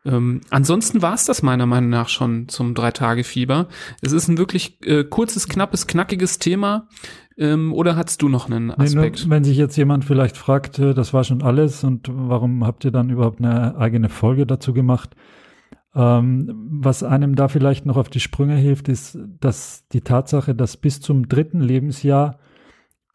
Ähm, 0.06 0.42
ansonsten 0.50 1.02
war 1.02 1.14
es 1.14 1.26
das 1.26 1.44
meiner 1.44 1.66
Meinung 1.66 1.90
nach 1.90 2.10
schon 2.10 2.50
zum 2.50 2.74
Drei-Tage-Fieber. 2.74 3.68
Es 4.02 4.12
ist 4.12 4.28
ein 4.28 4.38
wirklich 4.38 4.78
äh, 4.84 5.04
kurzes, 5.04 5.48
knappes, 5.48 5.88
knackiges 5.88 6.40
Thema. 6.40 6.88
Ähm, 7.38 7.74
oder 7.74 7.96
hast 7.96 8.22
du 8.22 8.30
noch 8.30 8.50
einen 8.50 8.72
Aspekt? 8.72 9.18
Nee, 9.18 9.24
nur, 9.24 9.30
wenn 9.32 9.44
sich 9.44 9.58
jetzt 9.58 9.76
jemand 9.76 10.06
vielleicht 10.06 10.38
fragt, 10.38 10.80
äh, 10.80 10.94
das 10.94 11.14
war 11.14 11.24
schon 11.24 11.42
alles 11.42 11.84
und 11.84 12.10
warum 12.12 12.66
habt 12.66 12.86
ihr 12.86 12.92
dann 12.92 13.10
überhaupt 13.10 13.40
eine 13.40 13.76
eigene 13.78 14.10
Folge 14.10 14.46
dazu 14.46 14.74
gemacht? 14.74 15.16
Ähm, 15.96 16.52
was 16.72 17.04
einem 17.04 17.36
da 17.36 17.48
vielleicht 17.48 17.86
noch 17.86 17.98
auf 17.98 18.10
die 18.10 18.20
Sprünge 18.20 18.56
hilft, 18.56 18.90
ist, 18.90 19.18
dass 19.40 19.88
die 19.90 20.02
Tatsache, 20.02 20.56
dass 20.56 20.78
bis 20.78 21.02
zum 21.02 21.28
dritten 21.28 21.62
Lebensjahr 21.62 22.40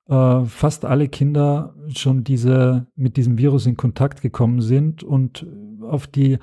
äh, 0.09 0.45
fast 0.45 0.85
alle 0.85 1.09
Kinder 1.09 1.75
schon 1.89 2.25
diese, 2.25 2.87
mit 2.97 3.17
diesem 3.17 3.39
Virus 3.39 3.67
in 3.67 3.77
Kontakt 3.77 4.23
gekommen 4.23 4.61
sind 4.61 5.03
und 5.03 5.47
auf 5.83 6.07
die 6.07 6.39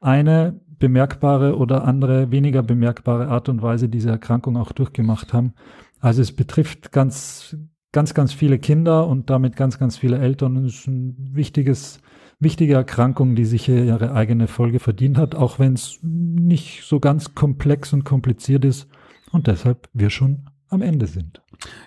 eine 0.00 0.60
bemerkbare 0.78 1.56
oder 1.56 1.84
andere 1.84 2.30
weniger 2.30 2.62
bemerkbare 2.62 3.28
Art 3.28 3.48
und 3.48 3.62
Weise 3.62 3.88
diese 3.88 4.10
Erkrankung 4.10 4.56
auch 4.56 4.72
durchgemacht 4.72 5.32
haben. 5.32 5.54
Also 6.00 6.22
es 6.22 6.32
betrifft 6.32 6.92
ganz, 6.92 7.56
ganz, 7.92 8.14
ganz 8.14 8.32
viele 8.32 8.58
Kinder 8.58 9.06
und 9.06 9.30
damit 9.30 9.56
ganz, 9.56 9.78
ganz 9.78 9.96
viele 9.96 10.18
Eltern. 10.18 10.56
Es 10.64 10.80
ist 10.80 10.86
ein 10.86 11.16
wichtiges, 11.32 12.00
wichtige 12.38 12.74
Erkrankung, 12.74 13.34
die 13.34 13.44
sich 13.44 13.68
ihre 13.68 14.12
eigene 14.12 14.46
Folge 14.46 14.78
verdient 14.78 15.18
hat, 15.18 15.34
auch 15.34 15.58
wenn 15.58 15.74
es 15.74 15.98
nicht 16.02 16.82
so 16.84 17.00
ganz 17.00 17.34
komplex 17.34 17.92
und 17.92 18.04
kompliziert 18.04 18.64
ist 18.64 18.88
und 19.32 19.46
deshalb 19.46 19.88
wir 19.92 20.10
schon 20.10 20.48
am 20.70 20.82
Ende 20.82 21.06
sind. 21.06 21.40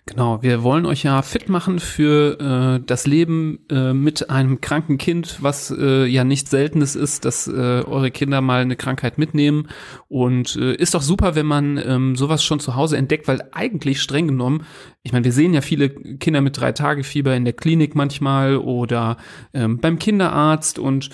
Genau, 0.06 0.42
wir 0.42 0.64
wollen 0.64 0.86
euch 0.86 1.04
ja 1.04 1.22
fit 1.22 1.48
machen 1.48 1.80
für 1.80 2.40
äh, 2.82 2.84
das 2.86 3.08
Leben 3.08 3.60
äh, 3.70 3.94
mit 3.94 4.30
einem 4.30 4.60
kranken 4.60 4.98
Kind, 4.98 5.38
was 5.42 5.72
äh, 5.72 6.06
ja 6.06 6.26
nicht 6.26 6.50
seltenes 6.50 6.96
ist, 6.96 7.24
dass 7.24 7.48
äh, 7.48 7.52
eure 7.52 8.12
Kinder 8.12 8.42
mal 8.42 8.62
eine 8.62 8.76
Krankheit 8.76 9.18
mitnehmen. 9.18 9.70
Und 10.10 10.58
äh, 10.58 10.76
ist 10.76 10.94
doch 10.94 11.02
super, 11.02 11.36
wenn 11.36 11.46
man 11.46 11.78
ähm, 11.78 12.16
sowas 12.18 12.44
schon 12.44 12.60
zu 12.60 12.76
Hause 12.76 12.98
entdeckt, 12.98 13.30
weil 13.30 13.48
eigentlich 13.54 14.02
streng 14.02 14.28
genommen, 14.28 14.66
ich 15.04 15.14
meine, 15.14 15.24
wir 15.24 15.32
sehen 15.32 15.54
ja 15.54 15.62
viele 15.62 15.90
Kinder 15.90 16.42
mit 16.42 16.60
drei 16.60 16.74
Tage 16.74 17.04
Fieber 17.04 17.36
in 17.36 17.46
der 17.46 17.54
Klinik 17.54 17.96
manchmal 17.96 18.58
oder 18.58 19.18
ähm, 19.54 19.78
beim 19.78 20.00
Kinderarzt 20.00 20.80
und 20.80 21.12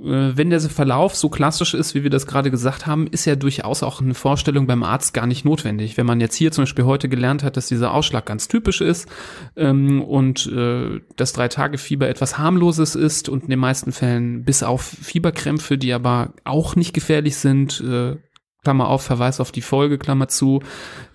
wenn 0.00 0.50
der 0.50 0.60
Verlauf 0.60 1.16
so 1.16 1.28
klassisch 1.28 1.74
ist, 1.74 1.92
wie 1.96 2.04
wir 2.04 2.10
das 2.10 2.28
gerade 2.28 2.52
gesagt 2.52 2.86
haben, 2.86 3.08
ist 3.08 3.24
ja 3.24 3.34
durchaus 3.34 3.82
auch 3.82 4.00
eine 4.00 4.14
Vorstellung 4.14 4.68
beim 4.68 4.84
Arzt 4.84 5.12
gar 5.12 5.26
nicht 5.26 5.44
notwendig. 5.44 5.96
Wenn 5.96 6.06
man 6.06 6.20
jetzt 6.20 6.36
hier 6.36 6.52
zum 6.52 6.62
Beispiel 6.62 6.84
heute 6.84 7.08
gelernt 7.08 7.42
hat, 7.42 7.56
dass 7.56 7.66
dieser 7.66 7.92
Ausschlag 7.92 8.24
ganz 8.24 8.46
typisch 8.46 8.80
ist 8.80 9.08
ähm, 9.56 10.00
und 10.00 10.46
äh, 10.46 11.00
das 11.16 11.32
Drei-Tage-Fieber 11.32 12.08
etwas 12.08 12.38
harmloses 12.38 12.94
ist 12.94 13.28
und 13.28 13.44
in 13.44 13.50
den 13.50 13.58
meisten 13.58 13.90
Fällen 13.90 14.44
bis 14.44 14.62
auf 14.62 14.82
Fieberkrämpfe, 14.82 15.78
die 15.78 15.92
aber 15.92 16.32
auch 16.44 16.76
nicht 16.76 16.94
gefährlich 16.94 17.36
sind, 17.36 17.80
äh, 17.80 18.16
Klammer 18.64 18.88
auf, 18.88 19.02
Verweis 19.02 19.38
auf 19.38 19.52
die 19.52 19.62
Folge, 19.62 19.98
Klammer 19.98 20.26
zu, 20.26 20.60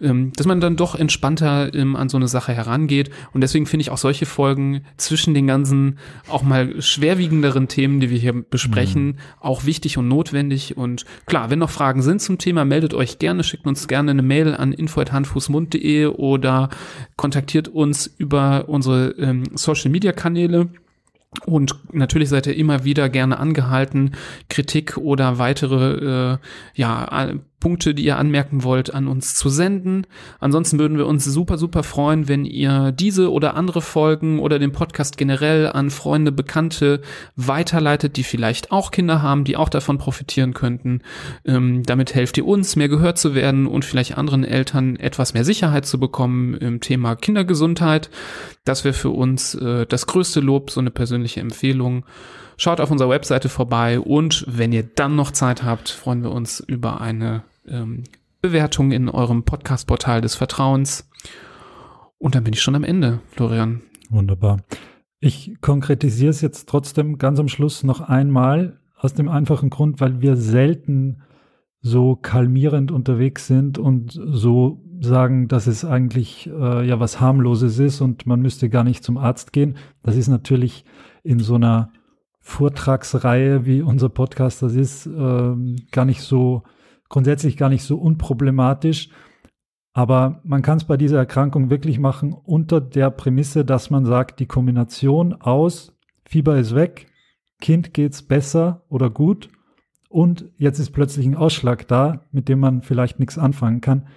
ähm, 0.02 0.32
dass 0.36 0.48
man 0.48 0.62
dann 0.62 0.78
doch 0.78 0.96
entspannter 0.96 1.74
ähm, 1.74 1.96
an 1.98 2.08
so 2.08 2.16
eine 2.16 2.30
Sache 2.30 2.54
herangeht. 2.54 3.10
Und 3.34 3.42
deswegen 3.42 3.66
finde 3.66 3.82
ich 3.82 3.90
auch 3.92 3.98
solche 3.98 4.26
Folgen 4.26 4.86
zwischen 4.96 5.34
den 5.34 5.46
ganzen 5.46 6.00
auch 6.30 6.42
mal 6.42 6.82
schwerwiegenderen 6.82 7.68
Themen, 7.68 8.00
die 8.00 8.10
wir 8.10 8.18
hier 8.18 8.34
besprechen, 8.34 9.06
mhm. 9.06 9.16
auch 9.42 9.66
wichtig 9.66 9.98
und 9.98 10.08
notwendig. 10.08 10.78
Und 10.78 11.06
klar, 11.26 11.50
wenn 11.50 11.60
noch 11.60 11.70
Fragen 11.70 12.02
sind 12.02 12.22
zum 12.22 12.38
Thema, 12.38 12.64
meldet 12.64 12.94
euch 12.94 13.20
gerne, 13.20 13.44
schickt 13.44 13.68
uns 13.68 13.90
gerne 13.90 14.12
eine 14.12 14.22
Mail 14.22 14.56
an 14.56 14.72
info.handfußmund.de 14.72 16.06
oder 16.08 16.70
kontaktiert 17.18 17.68
uns 17.68 18.08
über 18.18 18.70
unsere 18.70 19.10
ähm, 19.20 19.44
Social 19.54 19.92
Media 19.92 20.14
Kanäle. 20.14 20.70
Und 21.46 21.76
natürlich 21.92 22.30
seid 22.30 22.48
ihr 22.48 22.56
immer 22.56 22.84
wieder 22.84 23.10
gerne 23.10 23.40
angehalten, 23.40 24.12
Kritik 24.50 24.98
oder 24.98 25.40
weitere 25.40 26.34
äh, 26.34 26.38
ja, 26.76 27.34
Punkte, 27.64 27.96
die 27.96 28.04
ihr 28.04 28.18
anmerken 28.18 28.66
wollt, 28.66 28.94
an 28.94 29.08
uns 29.08 29.36
zu 29.36 29.48
senden. 29.48 30.06
Ansonsten 30.42 30.80
würden 30.80 30.98
wir 30.98 31.08
uns 31.08 31.24
super, 31.24 31.58
super 31.58 31.84
freuen, 31.84 32.28
wenn 32.28 32.44
ihr 32.44 32.92
diese 32.92 33.32
oder 33.32 33.56
andere 33.56 33.82
Folgen 33.82 34.40
oder 34.40 34.60
den 34.60 34.74
Podcast 34.74 35.16
generell 35.16 35.68
an 35.68 35.90
Freunde, 35.90 36.34
Bekannte 36.34 37.00
weiterleitet, 37.38 38.18
die 38.18 38.24
vielleicht 38.24 38.74
auch 38.74 38.92
Kinder 38.92 39.22
haben, 39.22 39.46
die 39.46 39.56
auch 39.56 39.70
davon 39.70 39.98
profitieren 39.98 40.54
könnten. 40.54 41.04
Ähm, 41.46 41.84
damit 41.84 42.14
helft 42.14 42.38
ihr 42.38 42.46
uns, 42.46 42.76
mehr 42.76 42.90
gehört 42.90 43.18
zu 43.18 43.34
werden 43.34 43.66
und 43.66 43.86
vielleicht 43.86 44.18
anderen 44.18 44.44
Eltern 44.44 44.98
etwas 44.98 45.34
mehr 45.34 45.46
Sicherheit 45.46 45.86
zu 45.86 46.02
bekommen 46.02 46.56
im 46.56 46.82
Thema 46.82 47.16
Kindergesundheit. 47.16 48.10
Das 48.66 48.84
wäre 48.84 48.94
für 48.94 49.12
uns 49.12 49.56
äh, 49.56 49.86
das 49.86 50.06
größte 50.06 50.42
Lob, 50.42 50.70
so 50.70 50.82
eine 50.82 50.92
persönliche 50.92 51.40
Empfehlung. 51.40 52.04
Schaut 52.58 52.82
auf 52.82 52.92
unserer 52.92 53.10
Webseite 53.10 53.48
vorbei 53.48 54.02
und 54.02 54.44
wenn 54.50 54.74
ihr 54.74 54.84
dann 54.84 55.16
noch 55.16 55.32
Zeit 55.32 55.64
habt, 55.64 55.88
freuen 55.88 56.24
wir 56.24 56.32
uns 56.32 56.60
über 56.60 57.00
eine 57.00 57.44
ähm, 57.68 58.04
Bewertung 58.42 58.92
in 58.92 59.10
eurem 59.10 59.44
Podcast-Portal 59.44 60.22
des 60.22 60.36
Vertrauens. 60.36 61.10
Und 62.18 62.36
dann 62.36 62.44
bin 62.44 62.54
ich 62.54 62.62
schon 62.62 62.76
am 62.76 62.84
Ende, 62.84 63.20
Florian. 63.28 63.82
Wunderbar. 64.10 64.62
Ich 65.20 65.56
konkretisiere 65.62 66.30
es 66.30 66.42
jetzt 66.42 66.68
trotzdem 66.68 67.18
ganz 67.18 67.40
am 67.40 67.48
Schluss 67.48 67.84
noch 67.84 68.02
einmal 68.02 68.80
aus 68.98 69.14
dem 69.14 69.30
einfachen 69.30 69.70
Grund, 69.70 70.02
weil 70.02 70.22
wir 70.22 70.36
selten 70.36 71.22
so 71.82 72.16
kalmierend 72.16 72.92
unterwegs 72.92 73.48
sind 73.48 73.78
und 73.78 74.20
so 74.26 74.82
sagen, 75.02 75.48
dass 75.48 75.68
es 75.68 75.84
eigentlich 75.84 76.50
äh, 76.50 76.88
ja 76.88 77.00
was 77.00 77.20
harmloses 77.20 77.80
ist 77.80 78.00
und 78.02 78.26
man 78.26 78.42
müsste 78.42 78.70
gar 78.70 78.86
nicht 78.86 79.04
zum 79.04 79.18
Arzt 79.18 79.52
gehen. 79.52 79.76
Das 80.02 80.16
ist 80.16 80.30
natürlich 80.30 80.86
in 81.24 81.40
so 81.40 81.56
einer 81.56 81.92
Vortragsreihe, 82.40 83.66
wie 83.66 83.82
unser 83.82 84.10
Podcast 84.10 84.62
das 84.62 84.76
ist, 84.76 85.06
äh, 85.08 85.56
gar 85.92 86.06
nicht 86.06 86.22
so 86.22 86.64
grundsätzlich 87.14 87.58
gar 87.58 87.70
nicht 87.70 87.84
so 87.84 87.98
unproblematisch. 87.98 89.10
Aber 89.94 90.42
man 90.44 90.64
kann 90.64 90.78
es 90.78 90.86
bei 90.86 90.98
dieser 90.98 91.20
Erkrankung 91.20 91.70
wirklich 91.70 92.00
machen 92.00 92.34
unter 92.34 92.82
der 92.82 93.12
Prämisse, 93.12 93.64
dass 93.64 93.92
man 93.92 94.06
sagt, 94.06 94.40
die 94.40 94.48
Kombination 94.48 95.34
aus 95.34 95.96
Fieber 96.26 96.58
ist 96.58 96.74
weg, 96.74 97.12
Kind 97.62 97.94
geht's 97.94 98.24
besser 98.24 98.84
oder 98.90 99.12
gut 99.12 99.50
und 100.10 100.50
jetzt 100.58 100.80
ist 100.80 100.90
plötzlich 100.90 101.28
ein 101.28 101.36
Ausschlag 101.36 101.88
da, 101.88 102.26
mit 102.32 102.50
dem 102.50 102.60
man 102.60 102.82
vielleicht 102.82 103.20
nichts 103.20 103.38
anfangen 103.38 103.82
kann. 103.82 104.08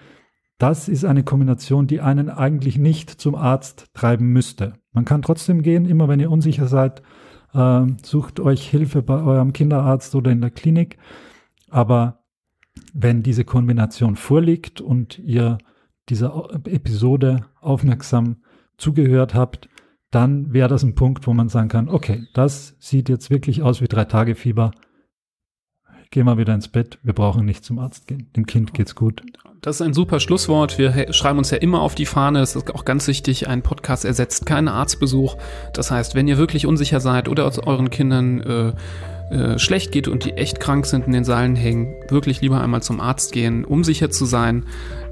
Das 0.57 0.89
ist 0.89 1.05
eine 1.05 1.23
Kombination, 1.23 1.87
die 1.87 2.01
einen 2.01 2.31
eigentlich 2.31 2.79
nicht 2.79 3.11
zum 3.11 3.35
Arzt 3.35 3.93
treiben 3.93 4.33
müsste. 4.33 4.73
Man 4.93 5.05
kann 5.05 5.21
trotzdem 5.21 5.61
gehen, 5.61 5.85
immer 5.85 6.09
wenn 6.09 6.21
ihr 6.21 6.31
unsicher 6.31 6.67
seid, 6.67 7.03
äh, 7.53 7.83
sucht 8.03 8.41
euch 8.41 8.67
Hilfe 8.67 9.03
bei 9.03 9.21
eurem 9.21 9.53
Kinderarzt 9.53 10.15
oder 10.15 10.31
in 10.31 10.41
der 10.41 10.51
Klinik. 10.51 10.97
Aber 11.69 12.26
wenn 12.93 13.23
diese 13.23 13.45
Kombination 13.45 14.17
vorliegt 14.17 14.81
und 14.81 15.19
ihr 15.19 15.59
dieser 16.09 16.49
Episode 16.65 17.47
aufmerksam 17.61 18.37
zugehört 18.79 19.35
habt, 19.35 19.69
dann 20.11 20.53
wäre 20.53 20.69
das 20.69 20.83
ein 20.83 20.95
Punkt, 20.95 21.27
wo 21.27 21.35
man 21.35 21.49
sagen 21.49 21.69
kann, 21.69 21.89
okay, 21.89 22.27
das 22.33 22.77
sieht 22.79 23.09
jetzt 23.09 23.31
wirklich 23.31 23.63
aus 23.63 23.81
wie 23.81 23.89
drei 23.89 24.05
Tage 24.05 24.35
Fieber. 24.35 24.71
Geh 26.11 26.23
mal 26.23 26.39
wieder 26.39 26.55
ins 26.55 26.69
Bett, 26.69 26.99
wir 27.03 27.13
brauchen 27.13 27.45
nicht 27.45 27.65
zum 27.65 27.79
Arzt 27.79 28.07
gehen. 28.07 28.31
Dem 28.37 28.47
Kind 28.47 28.73
geht's 28.73 28.95
gut. 28.95 29.23
Das 29.61 29.77
ist 29.77 29.83
ein 29.83 29.95
super 29.95 30.21
Schlusswort. 30.21 30.79
Wir 30.79 31.13
schreiben 31.13 31.39
uns 31.39 31.51
ja 31.51 31.59
immer 31.59 31.83
auf 31.83 31.97
die 31.97 32.07
Fahne. 32.07 32.41
Es 32.41 32.55
ist 32.55 32.73
auch 32.73 32.85
ganz 32.85 33.09
wichtig, 33.09 33.49
ein 33.49 33.63
Podcast 33.63 34.05
ersetzt 34.05 34.47
keinen 34.47 34.69
Arztbesuch. 34.69 35.37
Das 35.75 35.91
heißt, 35.91 36.15
wenn 36.15 36.29
ihr 36.29 36.39
wirklich 36.39 36.67
unsicher 36.67 37.01
seid 37.01 37.29
oder 37.29 37.51
euren 37.67 37.91
Kindern 37.91 38.41
äh, 38.41 38.73
äh, 39.31 39.59
schlecht 39.59 39.91
geht 39.93 40.07
und 40.09 40.25
die 40.25 40.33
echt 40.33 40.61
krank 40.61 40.87
sind, 40.87 41.07
in 41.07 41.13
den 41.13 41.25
Seilen 41.25 41.57
hängen, 41.57 41.95
wirklich 42.09 42.41
lieber 42.41 42.61
einmal 42.61 42.83
zum 42.83 43.01
Arzt 43.01 43.33
gehen, 43.33 43.65
um 43.65 43.83
sicher 43.85 44.11
zu 44.11 44.25
sein. 44.25 44.65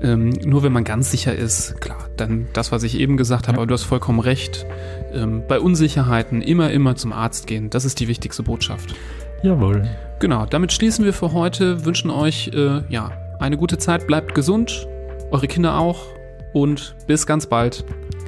Ähm, 0.02 0.30
nur 0.44 0.62
wenn 0.62 0.72
man 0.72 0.84
ganz 0.84 1.10
sicher 1.10 1.34
ist, 1.34 1.80
klar, 1.80 2.08
dann 2.16 2.46
das, 2.52 2.70
was 2.72 2.82
ich 2.84 2.98
eben 2.98 3.16
gesagt 3.16 3.48
habe, 3.48 3.56
Ja. 3.56 3.58
aber 3.62 3.66
du 3.66 3.74
hast 3.74 3.82
vollkommen 3.84 4.20
recht. 4.20 4.66
Ähm, 5.12 5.42
bei 5.48 5.58
Unsicherheiten 5.58 6.42
immer, 6.42 6.70
immer 6.70 6.94
zum 6.96 7.12
Arzt 7.12 7.46
gehen. 7.46 7.70
Das 7.70 7.84
ist 7.84 7.98
die 8.00 8.08
wichtigste 8.08 8.42
Botschaft. 8.42 8.94
Jawohl. 9.42 9.82
Genau, 10.20 10.46
damit 10.46 10.72
schließen 10.72 11.04
wir 11.04 11.12
für 11.12 11.32
heute, 11.32 11.84
wünschen 11.84 12.10
euch 12.10 12.50
äh, 12.54 12.82
ja, 12.88 13.10
eine 13.40 13.56
gute 13.56 13.78
Zeit, 13.78 14.06
bleibt 14.06 14.34
gesund, 14.34 14.86
eure 15.32 15.48
Kinder 15.48 15.76
auch 15.78 16.06
und 16.52 16.94
bis 17.06 17.26
ganz 17.26 17.46
bald. 17.46 17.84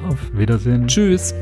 Auf 0.08 0.18
Wiedersehen. 0.34 0.88
Tschüss. 0.88 1.32